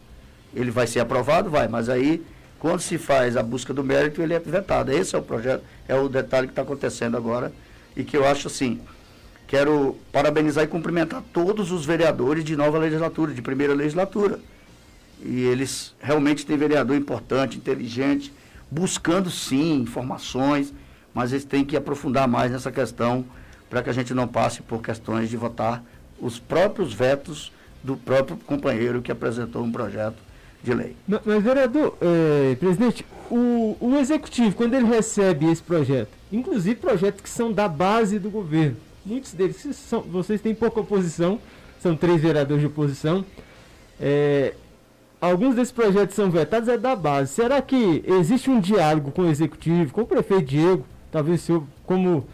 [0.54, 1.50] Ele vai ser aprovado?
[1.50, 2.24] Vai, mas aí
[2.58, 4.90] Quando se faz a busca do mérito, ele é vetado.
[4.90, 7.52] Esse é o projeto, é o detalhe que está acontecendo agora
[7.96, 8.80] e que eu acho assim.
[9.46, 14.40] Quero parabenizar e cumprimentar todos os vereadores de nova legislatura, de primeira legislatura.
[15.22, 18.32] E eles realmente têm vereador importante, inteligente,
[18.70, 20.74] buscando sim informações,
[21.14, 23.24] mas eles têm que aprofundar mais nessa questão
[23.70, 25.82] para que a gente não passe por questões de votar
[26.20, 30.25] os próprios vetos do próprio companheiro que apresentou um projeto
[30.66, 30.96] de lei.
[31.06, 37.30] Mas, vereador, é, presidente, o, o executivo, quando ele recebe esse projeto, inclusive projetos que
[37.30, 41.38] são da base do governo, muitos deles são, vocês têm pouca oposição,
[41.80, 43.24] são três vereadores de oposição.
[44.00, 44.54] É,
[45.20, 47.32] alguns desses projetos são vetados é da base.
[47.32, 51.64] Será que existe um diálogo com o executivo, com o prefeito Diego, talvez o senhor,
[51.86, 52.26] como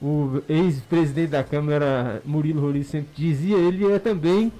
[0.00, 4.52] o ex-presidente da Câmara, Murilo Roriz, sempre dizia, ele é também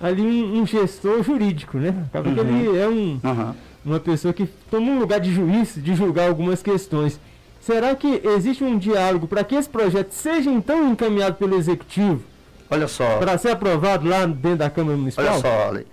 [0.00, 1.94] ali um, um gestor jurídico, né?
[2.06, 2.34] Acaba uhum.
[2.34, 3.54] que ele é um, uhum.
[3.84, 7.20] uma pessoa que toma um lugar de juiz, de julgar algumas questões.
[7.60, 12.22] Será que existe um diálogo para que esse projeto seja então encaminhado pelo Executivo?
[12.70, 13.18] Olha só.
[13.18, 15.26] Para ser aprovado lá dentro da Câmara Municipal?
[15.26, 15.86] Olha só, Ale.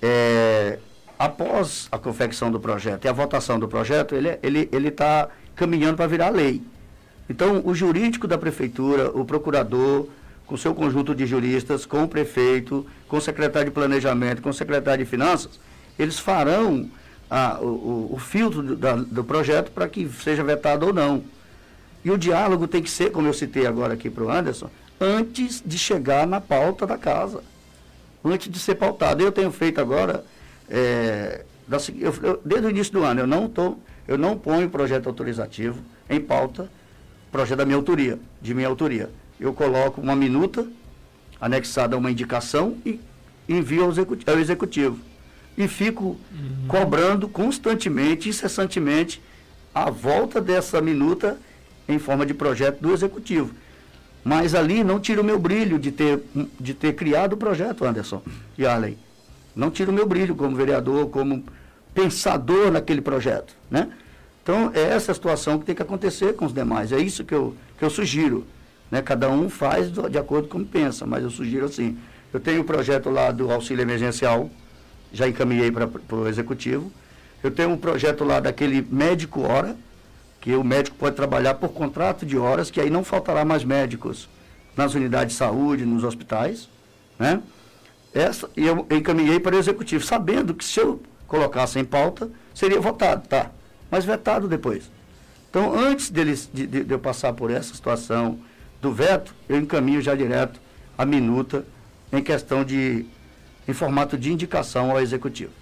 [0.00, 0.78] É,
[1.18, 5.28] após a confecção do projeto e a votação do projeto, ele está ele, ele tá
[5.54, 6.60] caminhando para virar lei.
[7.30, 10.06] Então, o jurídico da prefeitura, o procurador,
[10.52, 14.52] com seu conjunto de juristas, com o prefeito, com o secretário de planejamento, com o
[14.52, 15.58] secretário de finanças,
[15.98, 16.90] eles farão
[17.30, 21.24] a, o, o, filtro do, da, do projeto para que seja vetado ou não.
[22.04, 24.68] E o diálogo tem que ser, como eu citei agora aqui para o Anderson,
[25.00, 27.42] antes de chegar na pauta da casa.
[28.22, 29.22] Antes de ser pautado.
[29.22, 30.22] Eu tenho feito agora,
[30.68, 34.68] é, da, eu, eu, desde o início do ano, eu não, tô, eu não ponho
[34.68, 35.80] projeto autorizativo
[36.10, 36.70] em pauta,
[37.32, 39.08] projeto da minha autoria, de minha autoria.
[39.42, 40.66] Eu coloco uma minuta
[41.40, 43.00] anexada a uma indicação e
[43.48, 44.30] envio ao executivo.
[44.30, 45.12] Ao executivo
[45.56, 46.66] e fico uhum.
[46.66, 49.20] cobrando constantemente, incessantemente,
[49.74, 51.38] a volta dessa minuta
[51.88, 53.52] em forma de projeto do executivo.
[54.24, 56.22] Mas ali não tira o meu brilho de ter,
[56.58, 58.22] de ter criado o projeto, Anderson
[58.56, 58.96] e Arley.
[59.54, 61.44] Não tira o meu brilho como vereador, como
[61.92, 63.54] pensador naquele projeto.
[63.70, 63.90] Né?
[64.42, 66.92] Então, é essa situação que tem que acontecer com os demais.
[66.92, 68.46] É isso que eu, que eu sugiro.
[68.92, 69.00] Né?
[69.00, 71.96] Cada um faz de acordo com como pensa, mas eu sugiro assim.
[72.30, 74.50] Eu tenho o projeto lá do auxílio emergencial,
[75.10, 76.92] já encaminhei para o executivo.
[77.42, 79.74] Eu tenho um projeto lá daquele médico hora,
[80.42, 84.28] que o médico pode trabalhar por contrato de horas, que aí não faltará mais médicos
[84.76, 86.68] nas unidades de saúde, nos hospitais.
[87.18, 87.40] Né?
[88.12, 92.80] Essa, e eu encaminhei para o executivo, sabendo que se eu colocasse em pauta, seria
[92.80, 93.50] votado, tá?
[93.90, 94.90] Mas vetado depois.
[95.48, 98.38] Então, antes deles, de, de, de eu passar por essa situação
[98.82, 100.60] do veto, eu encaminho já direto
[100.98, 101.64] a minuta
[102.12, 103.06] em questão de
[103.66, 105.52] em formato de indicação ao executivo.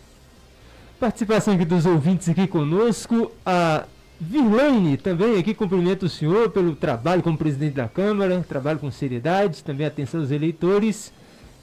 [0.98, 3.84] Participação aqui dos ouvintes aqui conosco, a
[4.18, 9.62] Virlane também aqui cumprimenta o senhor pelo trabalho como presidente da Câmara, trabalho com seriedade,
[9.62, 11.12] também atenção aos eleitores.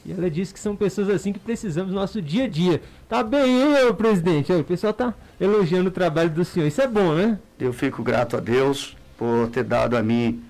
[0.06, 2.82] E ela diz que são pessoas assim que precisamos no nosso dia a dia.
[3.10, 4.54] Tá bem, hein, presidente?
[4.54, 6.68] O pessoal tá elogiando o trabalho do senhor.
[6.68, 7.40] Isso é bom, né?
[7.60, 10.47] Eu fico grato a Deus por ter dado a mim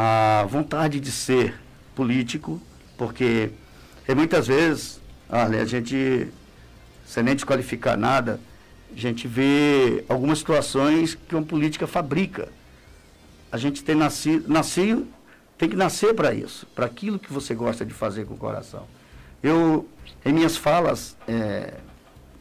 [0.00, 1.56] a vontade de ser
[1.96, 2.62] político,
[2.96, 3.50] porque
[4.06, 6.28] e muitas vezes, olha, a gente,
[7.04, 8.38] sem nem desqualificar nada,
[8.94, 12.48] a gente vê algumas situações que uma política fabrica.
[13.50, 15.04] A gente tem nascido, nascido
[15.58, 18.84] tem que nascer para isso, para aquilo que você gosta de fazer com o coração.
[19.42, 19.88] Eu,
[20.24, 21.74] em minhas falas, é,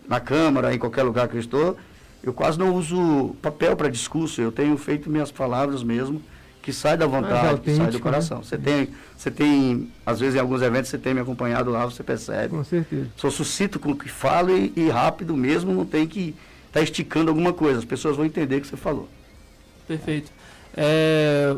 [0.08, 1.76] na Câmara, em qualquer lugar que eu estou,
[2.22, 6.22] eu quase não uso papel para discurso, eu tenho feito minhas palavras mesmo
[6.68, 8.00] que sai da vontade, que sai do né?
[8.00, 8.40] coração.
[8.40, 8.44] Né?
[8.44, 12.04] Você tem, você tem, às vezes em alguns eventos você tem me acompanhado lá, você
[12.04, 12.50] percebe.
[12.50, 13.08] Com certeza.
[13.16, 16.36] Sou suscito com o que falo e, e rápido mesmo, não tem que
[16.68, 17.80] estar tá esticando alguma coisa.
[17.80, 19.08] As pessoas vão entender o que você falou.
[19.88, 20.30] Perfeito.
[20.76, 21.56] É,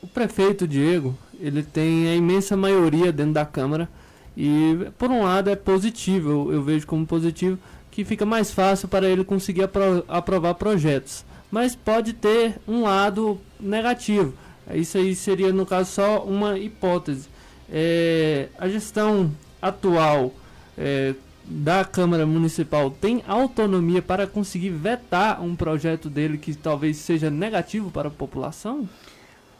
[0.00, 3.88] o prefeito Diego, ele tem a imensa maioria dentro da Câmara
[4.36, 7.58] e, por um lado, é positivo, eu, eu vejo como positivo,
[7.90, 13.40] que fica mais fácil para ele conseguir apro aprovar projetos mas pode ter um lado
[13.58, 14.34] negativo.
[14.74, 17.28] Isso aí seria, no caso, só uma hipótese.
[17.70, 19.30] É, a gestão
[19.60, 20.32] atual
[20.76, 27.30] é, da Câmara Municipal tem autonomia para conseguir vetar um projeto dele que talvez seja
[27.30, 28.88] negativo para a população?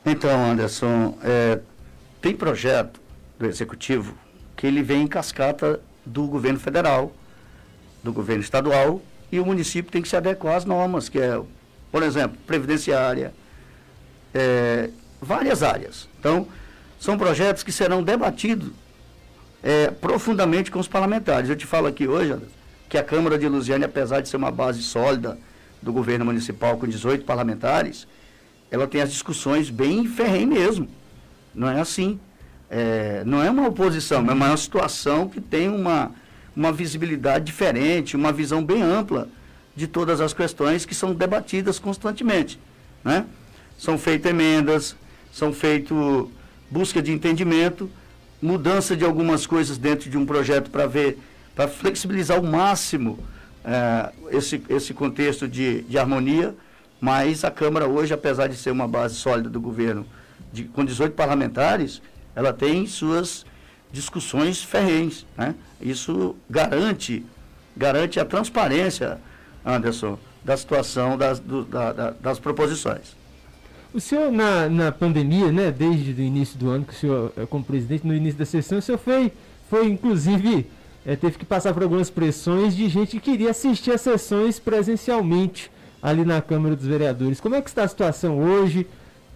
[0.05, 1.61] Então, Anderson, é,
[2.21, 3.01] tem projeto
[3.39, 4.15] do Executivo
[4.57, 7.13] que ele vem em cascata do governo federal,
[8.03, 11.41] do governo estadual, e o município tem que se adequar às normas, que é
[11.97, 13.33] por exemplo, previdenciária,
[14.35, 16.07] é, várias áreas.
[16.21, 16.47] Então,
[17.01, 18.71] são projetos que serão debatidos
[19.63, 21.49] é, profundamente com os parlamentares.
[21.49, 22.37] Eu te falo aqui hoje,
[22.87, 25.39] que a Câmara de Lusiane, apesar de ser uma base sólida
[25.81, 28.07] do governo municipal com 18 parlamentares,
[28.71, 30.89] ela tem as discussões bem ferrenhas mesmo.
[31.55, 32.21] Não é assim.
[32.69, 36.11] É, não é uma oposição, é uma situação que tem uma,
[36.55, 39.31] uma visibilidade diferente, uma visão bem ampla
[39.77, 42.59] de todas as questões que são debatidas constantemente.
[43.05, 43.27] Né?
[43.79, 44.97] São feitas emendas,
[45.33, 45.97] são feitas
[46.71, 47.91] busca de entendimento,
[48.41, 51.19] mudança de algumas coisas dentro de um projeto para ver,
[51.55, 53.19] para flexibilizar ao máximo
[53.65, 56.55] é, esse, esse contexto de, de harmonia,
[57.01, 60.07] mas a Câmara hoje, apesar de ser uma base sólida do governo,
[60.53, 62.01] de, com 18 parlamentares,
[62.35, 63.45] ela tem suas
[63.93, 65.27] discussões ferrenhas.
[65.37, 65.55] Né?
[65.81, 67.25] Isso garante,
[67.77, 69.19] garante a transparência,
[69.67, 73.17] Anderson, da situação das, do, da, da, das proposições.
[73.93, 77.45] O senhor, na, na pandemia, né, desde o início do ano que o senhor, é,
[77.47, 79.33] como presidente, no início da sessão, o senhor foi,
[79.69, 80.67] foi inclusive,
[81.05, 85.71] é, teve que passar por algumas pressões de gente que queria assistir as sessões presencialmente
[86.03, 87.41] ali na Câmara dos Vereadores.
[87.41, 88.87] Como é que está a situação hoje?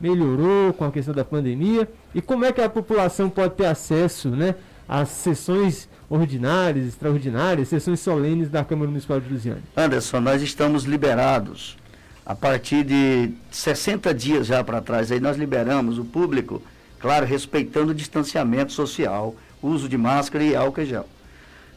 [0.01, 1.89] Melhorou com a questão da pandemia?
[2.15, 4.55] E como é que a população pode ter acesso né,
[4.91, 9.63] às sessões ordinárias, extraordinárias, sessões solenes da Câmara Municipal de Lusiane?
[9.77, 11.79] Anderson, nós estamos liberados.
[12.27, 16.61] A partir de 60 dias já para trás, aí nós liberamos o público,
[16.99, 21.09] claro, respeitando o distanciamento social, uso de máscara e álcool e gel.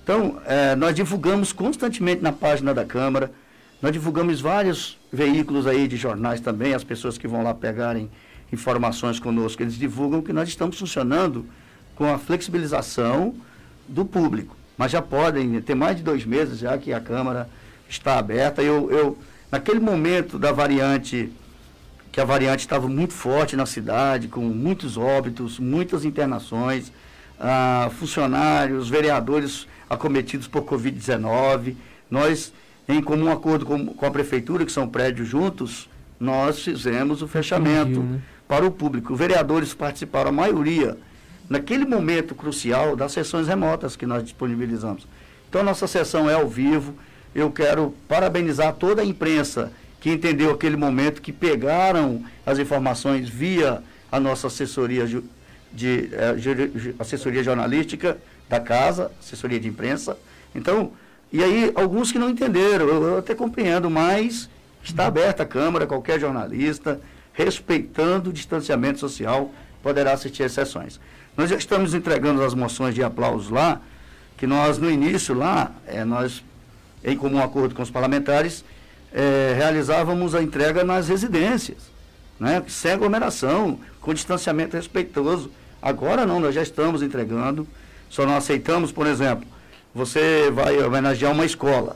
[0.03, 3.31] Então, eh, nós divulgamos constantemente na página da Câmara,
[3.79, 8.09] nós divulgamos vários veículos aí de jornais também, as pessoas que vão lá pegarem
[8.51, 11.45] informações conosco, eles divulgam que nós estamos funcionando
[11.95, 13.35] com a flexibilização
[13.87, 14.55] do público.
[14.77, 17.49] Mas já podem, tem mais de dois meses já que a Câmara
[17.87, 18.61] está aberta.
[18.61, 19.17] Eu, eu
[19.51, 21.31] naquele momento da variante,
[22.11, 26.91] que a variante estava muito forte na cidade, com muitos óbitos, muitas internações,
[27.39, 31.75] ah, funcionários, vereadores acometidos por Covid-19,
[32.09, 32.51] nós,
[32.87, 35.89] em comum acordo com, com, a prefeitura, que são prédios juntos,
[36.19, 37.99] nós fizemos o fechamento.
[37.99, 38.21] Entendi, né?
[38.47, 39.13] para o público.
[39.13, 40.97] Os vereadores participaram, a maioria,
[41.49, 45.07] naquele momento crucial, das sessões remotas que nós disponibilizamos.
[45.49, 46.95] Então, nossa sessão é ao vivo.
[47.33, 53.81] Eu quero parabenizar toda a imprensa que entendeu aquele momento, que pegaram as informações via
[54.11, 55.23] a nossa assessoria, de,
[55.71, 58.17] de, eh, de assessoria jornalística
[58.49, 60.17] da casa, assessoria de imprensa.
[60.53, 60.91] Então,
[61.31, 64.49] e aí, alguns que não entenderam, eu, eu até compreendo, mas
[64.83, 66.99] está aberta a Câmara, qualquer jornalista,
[67.31, 70.99] respeitando o distanciamento social, poderá assistir às sessões.
[71.35, 73.81] Nós já estamos entregando as moções de aplausos lá,
[74.37, 76.43] que nós, no início lá, é, nós,
[77.03, 78.63] em comum acordo com os parlamentares,
[79.11, 81.77] é, realizávamos a entrega nas residências,
[82.39, 85.49] né, sem aglomeração, com distanciamento respeitoso.
[85.81, 87.67] Agora não, nós já estamos entregando,
[88.09, 89.47] só não aceitamos, por exemplo,
[89.93, 91.95] você vai homenagear uma escola,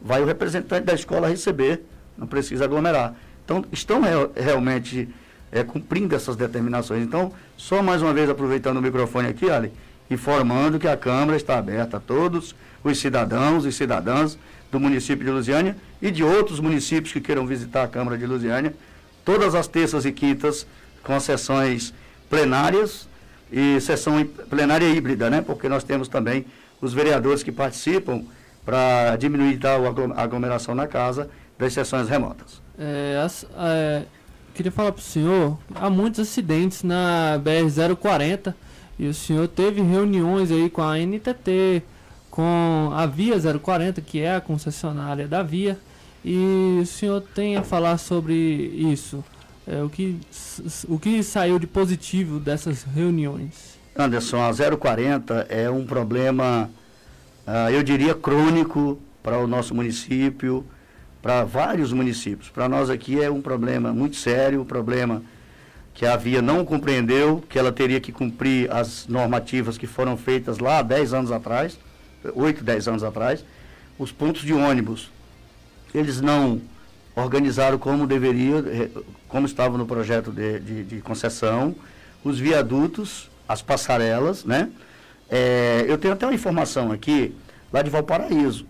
[0.00, 1.82] vai o representante da escola receber,
[2.16, 3.14] não precisa aglomerar.
[3.44, 5.08] Então, estão real, realmente
[5.52, 7.02] é, cumprindo essas determinações.
[7.02, 9.72] Então, só mais uma vez aproveitando o microfone aqui, Ali,
[10.10, 14.38] informando que a Câmara está aberta a todos os cidadãos e cidadãs
[14.70, 18.74] do município de Lusiânia e de outros municípios que queiram visitar a Câmara de Lusiânia,
[19.24, 20.66] todas as terças e quintas,
[21.02, 21.92] com sessões
[22.28, 23.08] plenárias
[23.50, 25.40] e sessão plenária híbrida, né?
[25.40, 26.44] Porque nós temos também
[26.80, 28.22] os vereadores que participam
[28.64, 31.28] para diminuir a aglomeração na casa
[31.58, 32.62] das sessões remotas.
[32.78, 34.04] É, as, é,
[34.60, 38.52] queria falar para o senhor, há muitos acidentes na BR-040
[38.98, 41.82] e o senhor teve reuniões aí com a NTT,
[42.30, 45.78] com a Via 040, que é a concessionária da Via,
[46.22, 49.24] e o senhor tem a falar sobre isso.
[49.66, 50.18] É, o, que,
[50.86, 53.78] o que saiu de positivo dessas reuniões?
[53.96, 56.70] Anderson, a 040 é um problema,
[57.46, 60.66] uh, eu diria, crônico para o nosso município
[61.22, 62.48] para vários municípios.
[62.48, 65.22] Para nós aqui é um problema muito sério, um problema
[65.92, 70.58] que a Via não compreendeu, que ela teria que cumprir as normativas que foram feitas
[70.58, 71.78] lá há 10 anos atrás,
[72.34, 73.44] 8, 10 anos atrás.
[73.98, 75.10] Os pontos de ônibus,
[75.94, 76.60] eles não
[77.14, 78.90] organizaram como deveria,
[79.28, 81.74] como estava no projeto de, de, de concessão,
[82.24, 84.70] os viadutos, as passarelas, né?
[85.28, 87.34] É, eu tenho até uma informação aqui,
[87.72, 88.66] lá de Valparaíso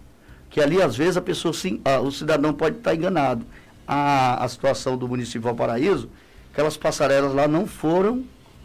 [0.50, 3.46] que ali às vezes a pessoa, sim, a, o cidadão pode estar enganado.
[3.86, 6.08] A, a situação do município de Valparaíso,
[6.52, 8.24] aquelas passarelas lá não foram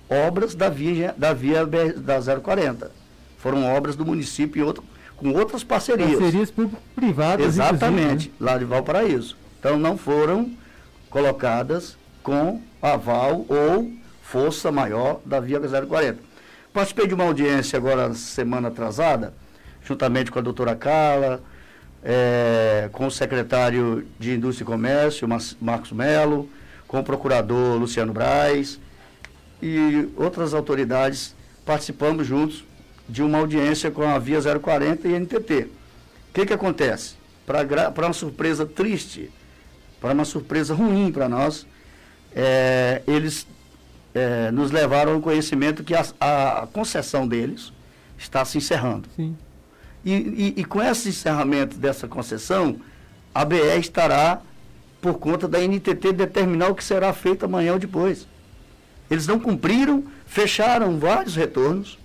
[0.09, 2.91] obras da via, da via da 040.
[3.38, 4.83] Foram obras do município e outro,
[5.15, 6.19] com outras parcerias.
[6.19, 6.53] Parcerias
[6.95, 8.36] privadas, Exatamente, né?
[8.39, 9.38] lá de Valparaíso.
[9.59, 10.51] Então não foram
[11.09, 16.19] colocadas com aval ou força maior da via 040.
[16.73, 19.33] Participei de uma audiência agora semana atrasada,
[19.83, 21.41] juntamente com a doutora Carla,
[22.08, 25.28] é, com o secretário de Indústria e Comércio,
[25.60, 26.47] Marcos Melo,
[26.88, 28.80] com o procurador Luciano Braz
[29.60, 31.36] e outras autoridades,
[31.66, 32.64] participamos juntos
[33.10, 35.68] de uma audiência com a Via 040 e NTT.
[36.30, 37.16] O que, que acontece?
[37.43, 39.32] Para uma surpresa triste,
[39.99, 41.66] para uma surpresa ruim para nós,
[42.36, 43.47] é, eles
[44.14, 47.74] é, nos levaram ao conhecimento que a, a concessão deles
[48.18, 49.10] está se encerrando.
[49.16, 49.36] Sim.
[50.06, 52.78] E, e- e com esse encerramento dessa concessão,
[53.34, 54.39] a BR estará,
[55.01, 58.28] por conta da NTT, determinar o que será feito amanhã ou depois.
[59.10, 61.97] Eles não cumpriram, fecharam vários retornos,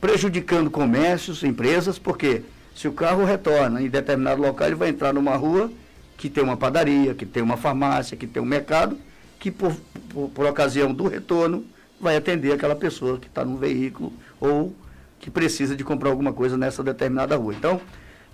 [0.00, 2.42] prejudicando comércios, empresas, porque
[2.74, 5.70] se o carro retorna em determinado local, ele vai entrar numa rua
[6.16, 8.96] que tem uma padaria, que tem uma farmácia, que tem um mercado,
[9.38, 9.74] que por,
[10.08, 11.64] por, por ocasião do retorno
[12.00, 14.74] vai atender aquela pessoa que está no veículo ou
[15.18, 17.54] que precisa de comprar alguma coisa nessa determinada rua.
[17.54, 17.80] Então,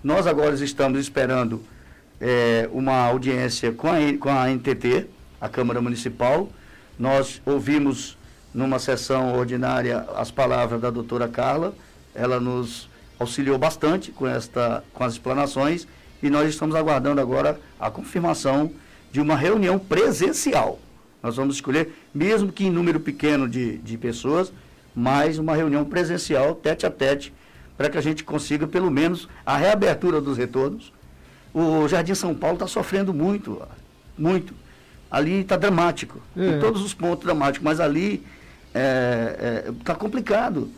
[0.03, 1.63] nós agora estamos esperando
[2.21, 5.07] eh, uma audiência com a, com a NTT,
[5.41, 6.49] a Câmara Municipal.
[6.99, 8.17] Nós ouvimos
[8.55, 11.75] numa sessão ordinária as palavras da doutora Carla,
[12.15, 15.89] ela nos auxiliou bastante com, esta, com as explanações
[16.23, 18.71] e nós estamos aguardando agora a confirmação
[19.11, 20.79] de uma reunião presencial.
[21.23, 24.53] Nós vamos escolher, mesmo que em número pequeno de, de pessoas,
[24.95, 27.33] mais uma reunião presencial, tete a tete,
[27.77, 30.93] para que a gente consiga pelo menos a reabertura dos retornos.
[31.53, 33.61] O Jardim São Paulo está sofrendo muito,
[34.17, 34.55] muito.
[35.11, 36.51] Ali está dramático, É.
[36.57, 38.25] em todos os pontos dramáticos, mas ali
[39.81, 40.69] está complicado.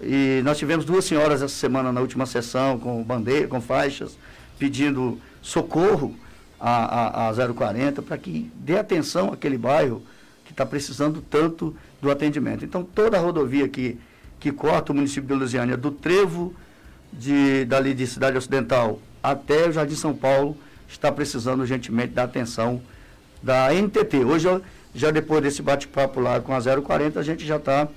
[0.00, 4.16] E nós tivemos duas senhoras essa semana na última sessão com bandeira, com faixas,
[4.58, 6.14] pedindo socorro
[6.58, 10.02] à, à, à 040 para que dê atenção àquele bairro
[10.44, 12.64] que está precisando tanto do atendimento.
[12.64, 13.96] Então, toda a rodovia que,
[14.40, 16.52] que corta o município de Lusiânia, do trevo
[17.12, 20.56] de, dali de Cidade Ocidental até o Jardim São Paulo,
[20.88, 22.82] está precisando urgentemente da atenção
[23.40, 24.24] da NTT.
[24.24, 24.48] Hoje,
[24.92, 27.88] já depois desse bate-papo lá com a 040, a gente já está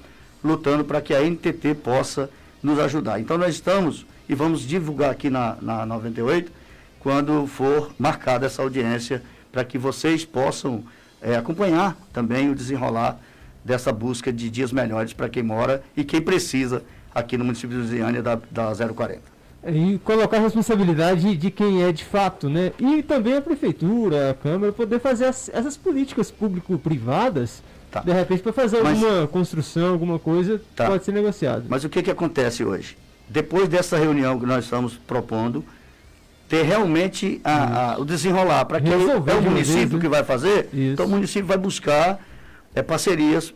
[0.43, 2.29] lutando para que a NTT possa
[2.61, 3.19] nos ajudar.
[3.19, 6.51] Então, nós estamos e vamos divulgar aqui na, na 98
[6.99, 10.83] quando for marcada essa audiência para que vocês possam
[11.21, 13.19] eh, acompanhar também o desenrolar
[13.65, 17.81] dessa busca de dias melhores para quem mora e quem precisa aqui no município de
[17.81, 19.19] Lusiânia da, da 040.
[19.67, 22.71] E colocar a responsabilidade de quem é de fato, né?
[22.79, 28.01] E também a prefeitura, a Câmara, poder fazer as- essas políticas público-privadas, Tá.
[28.01, 30.85] de repente, para fazer Mas- alguma construção, alguma coisa, Tá.
[30.85, 31.65] pode ser negociado.
[31.67, 32.95] Mas o que, que acontece hoje?
[33.27, 35.65] Depois dessa reunião que nós estamos propondo,
[36.47, 39.99] ter realmente a- a- o desenrolar, para que é o município vez, né?
[39.99, 40.93] que vai fazer, Isso.
[40.93, 42.19] então o município vai buscar
[42.75, 43.53] é, parcerias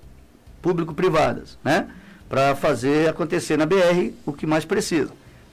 [0.62, 1.88] público-privadas, né?
[2.28, 5.10] Para fazer acontecer na BR o que mais precisa,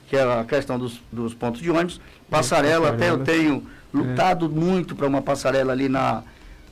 [0.07, 1.99] que é a questão dos, dos pontos de ônibus,
[2.29, 3.63] passarela, até eu tenho
[3.93, 6.21] lutado muito para uma passarela ali na,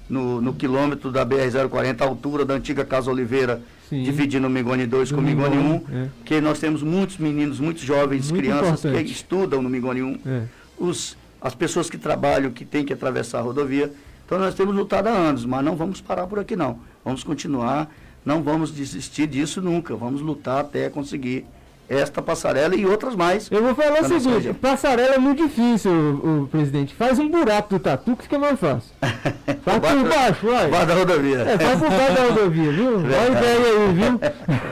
[0.07, 4.03] no, no quilômetro da BR-040, à altura da antiga Casa Oliveira, Sim.
[4.03, 6.07] dividindo o Migone 2 com o Do Migone 1, Migone, é.
[6.17, 9.11] porque nós temos muitos meninos, muitos jovens, Muito crianças que importante.
[9.11, 10.43] estudam no Migone 1, É.
[10.77, 13.91] os, as pessoas que trabalham, que têm que atravessar a rodovia.
[14.25, 16.79] Então nós temos lutado há anos, mas não vamos parar por aqui não.
[17.03, 17.89] Vamos continuar,
[18.25, 19.95] não vamos desistir disso nunca.
[19.95, 21.45] Vamos lutar até conseguir
[21.87, 23.49] esta passarela e outras mais.
[23.51, 26.95] Eu vou falar o seguinte, passarela é muito difícil, o, o presidente.
[26.95, 28.91] Faz um buraco do tatu que fica mais fácil.
[29.63, 30.69] Faz por baixo, vai.
[30.69, 31.37] Baixo da rodovia.
[31.39, 32.97] É, faz por baixo da rodovia, viu?
[32.97, 34.19] Olha a ideia aí, viu?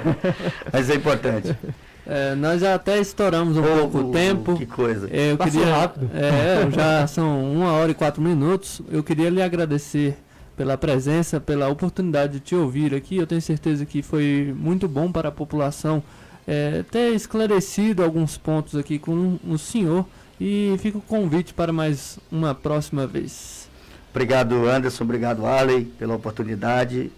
[0.72, 1.58] Mas é importante.
[2.06, 4.56] É, nós já até estouramos um Oh, pouco o oh, tempo.
[4.58, 5.08] que coisa.
[5.12, 6.10] É, eu Passou queria, rápido.
[6.14, 8.82] É, já são uma hora e quatro minutos.
[8.92, 10.18] Eu queria lhe agradecer
[10.58, 13.18] pela presença, pela oportunidade de te ouvir aqui.
[13.18, 16.04] Eu tenho certeza que foi muito bom para a população
[16.46, 20.06] é, ter esclarecido alguns pontos aqui com o senhor.
[20.42, 23.70] E fica o convite para mais uma próxima vez.
[24.12, 25.04] Obrigado, Anderson.
[25.06, 27.12] Obrigado, Arley, pela oportunidade.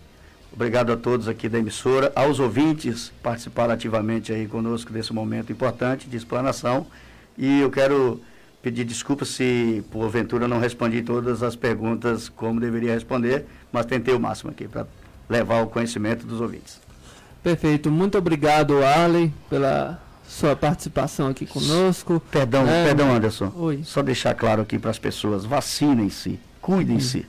[0.56, 5.52] Obrigado a todos aqui da emissora, aos ouvintes que participaram ativamente aí conosco desse momento
[5.52, 6.88] importante de explanação.
[7.38, 8.22] E eu quero
[8.64, 14.20] pedir desculpas se, porventura, não respondi todas as perguntas como deveria responder, mas tentei o
[14.20, 14.88] máximo aqui para
[15.30, 16.80] levar o conhecimento dos ouvintes.
[17.44, 17.92] Perfeito.
[17.92, 22.22] Muito obrigado, Arley, pela sua participação aqui conosco.
[22.32, 23.52] Perdão, É, perdão, Anderson.
[23.58, 23.82] Oi.
[23.84, 27.26] Só deixar claro aqui para as pessoas, vacinem-se, cuidem-se.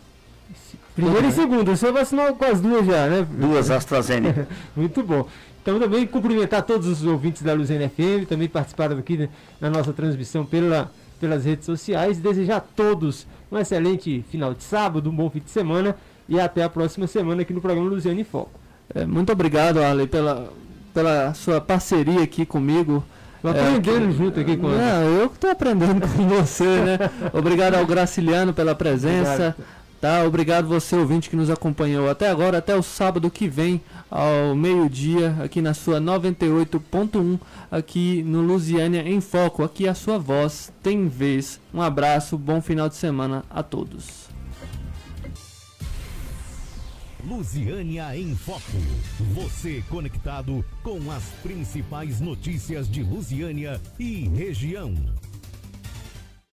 [0.97, 3.26] Primeiro e segundo, o senhor vacinou com as duas já, né?
[3.30, 4.49] Duas AstraZeneca.
[4.74, 5.28] Muito bom.
[5.62, 9.28] Então também cumprimentar todos os ouvintes da Luzena FM, também participaram aqui né,
[9.61, 10.90] na nossa transmissão pela,
[11.20, 12.18] pelas redes sociais.
[12.18, 15.94] Desejar a todos um excelente final de sábado, um bom fim de semana
[16.28, 18.59] e até a próxima semana aqui no programa Luziane em Foco.
[18.94, 20.51] É, muito obrigado, Arley, pela,
[20.94, 23.05] pela sua parceria aqui comigo
[23.42, 26.99] Tô aprendendo junto aqui com Não, eu que tô aprendendo com você, né?
[27.32, 29.55] Obrigado ao Graciliano pela presença.
[30.01, 33.80] Tá, obrigado você ouvinte que nos acompanhou até agora, até o sábado que vem,
[34.11, 37.40] ao meio-dia, aqui na sua 98.1,
[37.70, 39.64] aqui no Lusiânia em Foco.
[39.64, 41.59] Aqui a sua voz tem vez.
[41.72, 44.26] Um abraço, bom final de semana a todos.
[47.26, 48.61] Lusiânia em Foco.
[49.34, 54.94] Você conectado com as principais notícias de Lusiânia e região.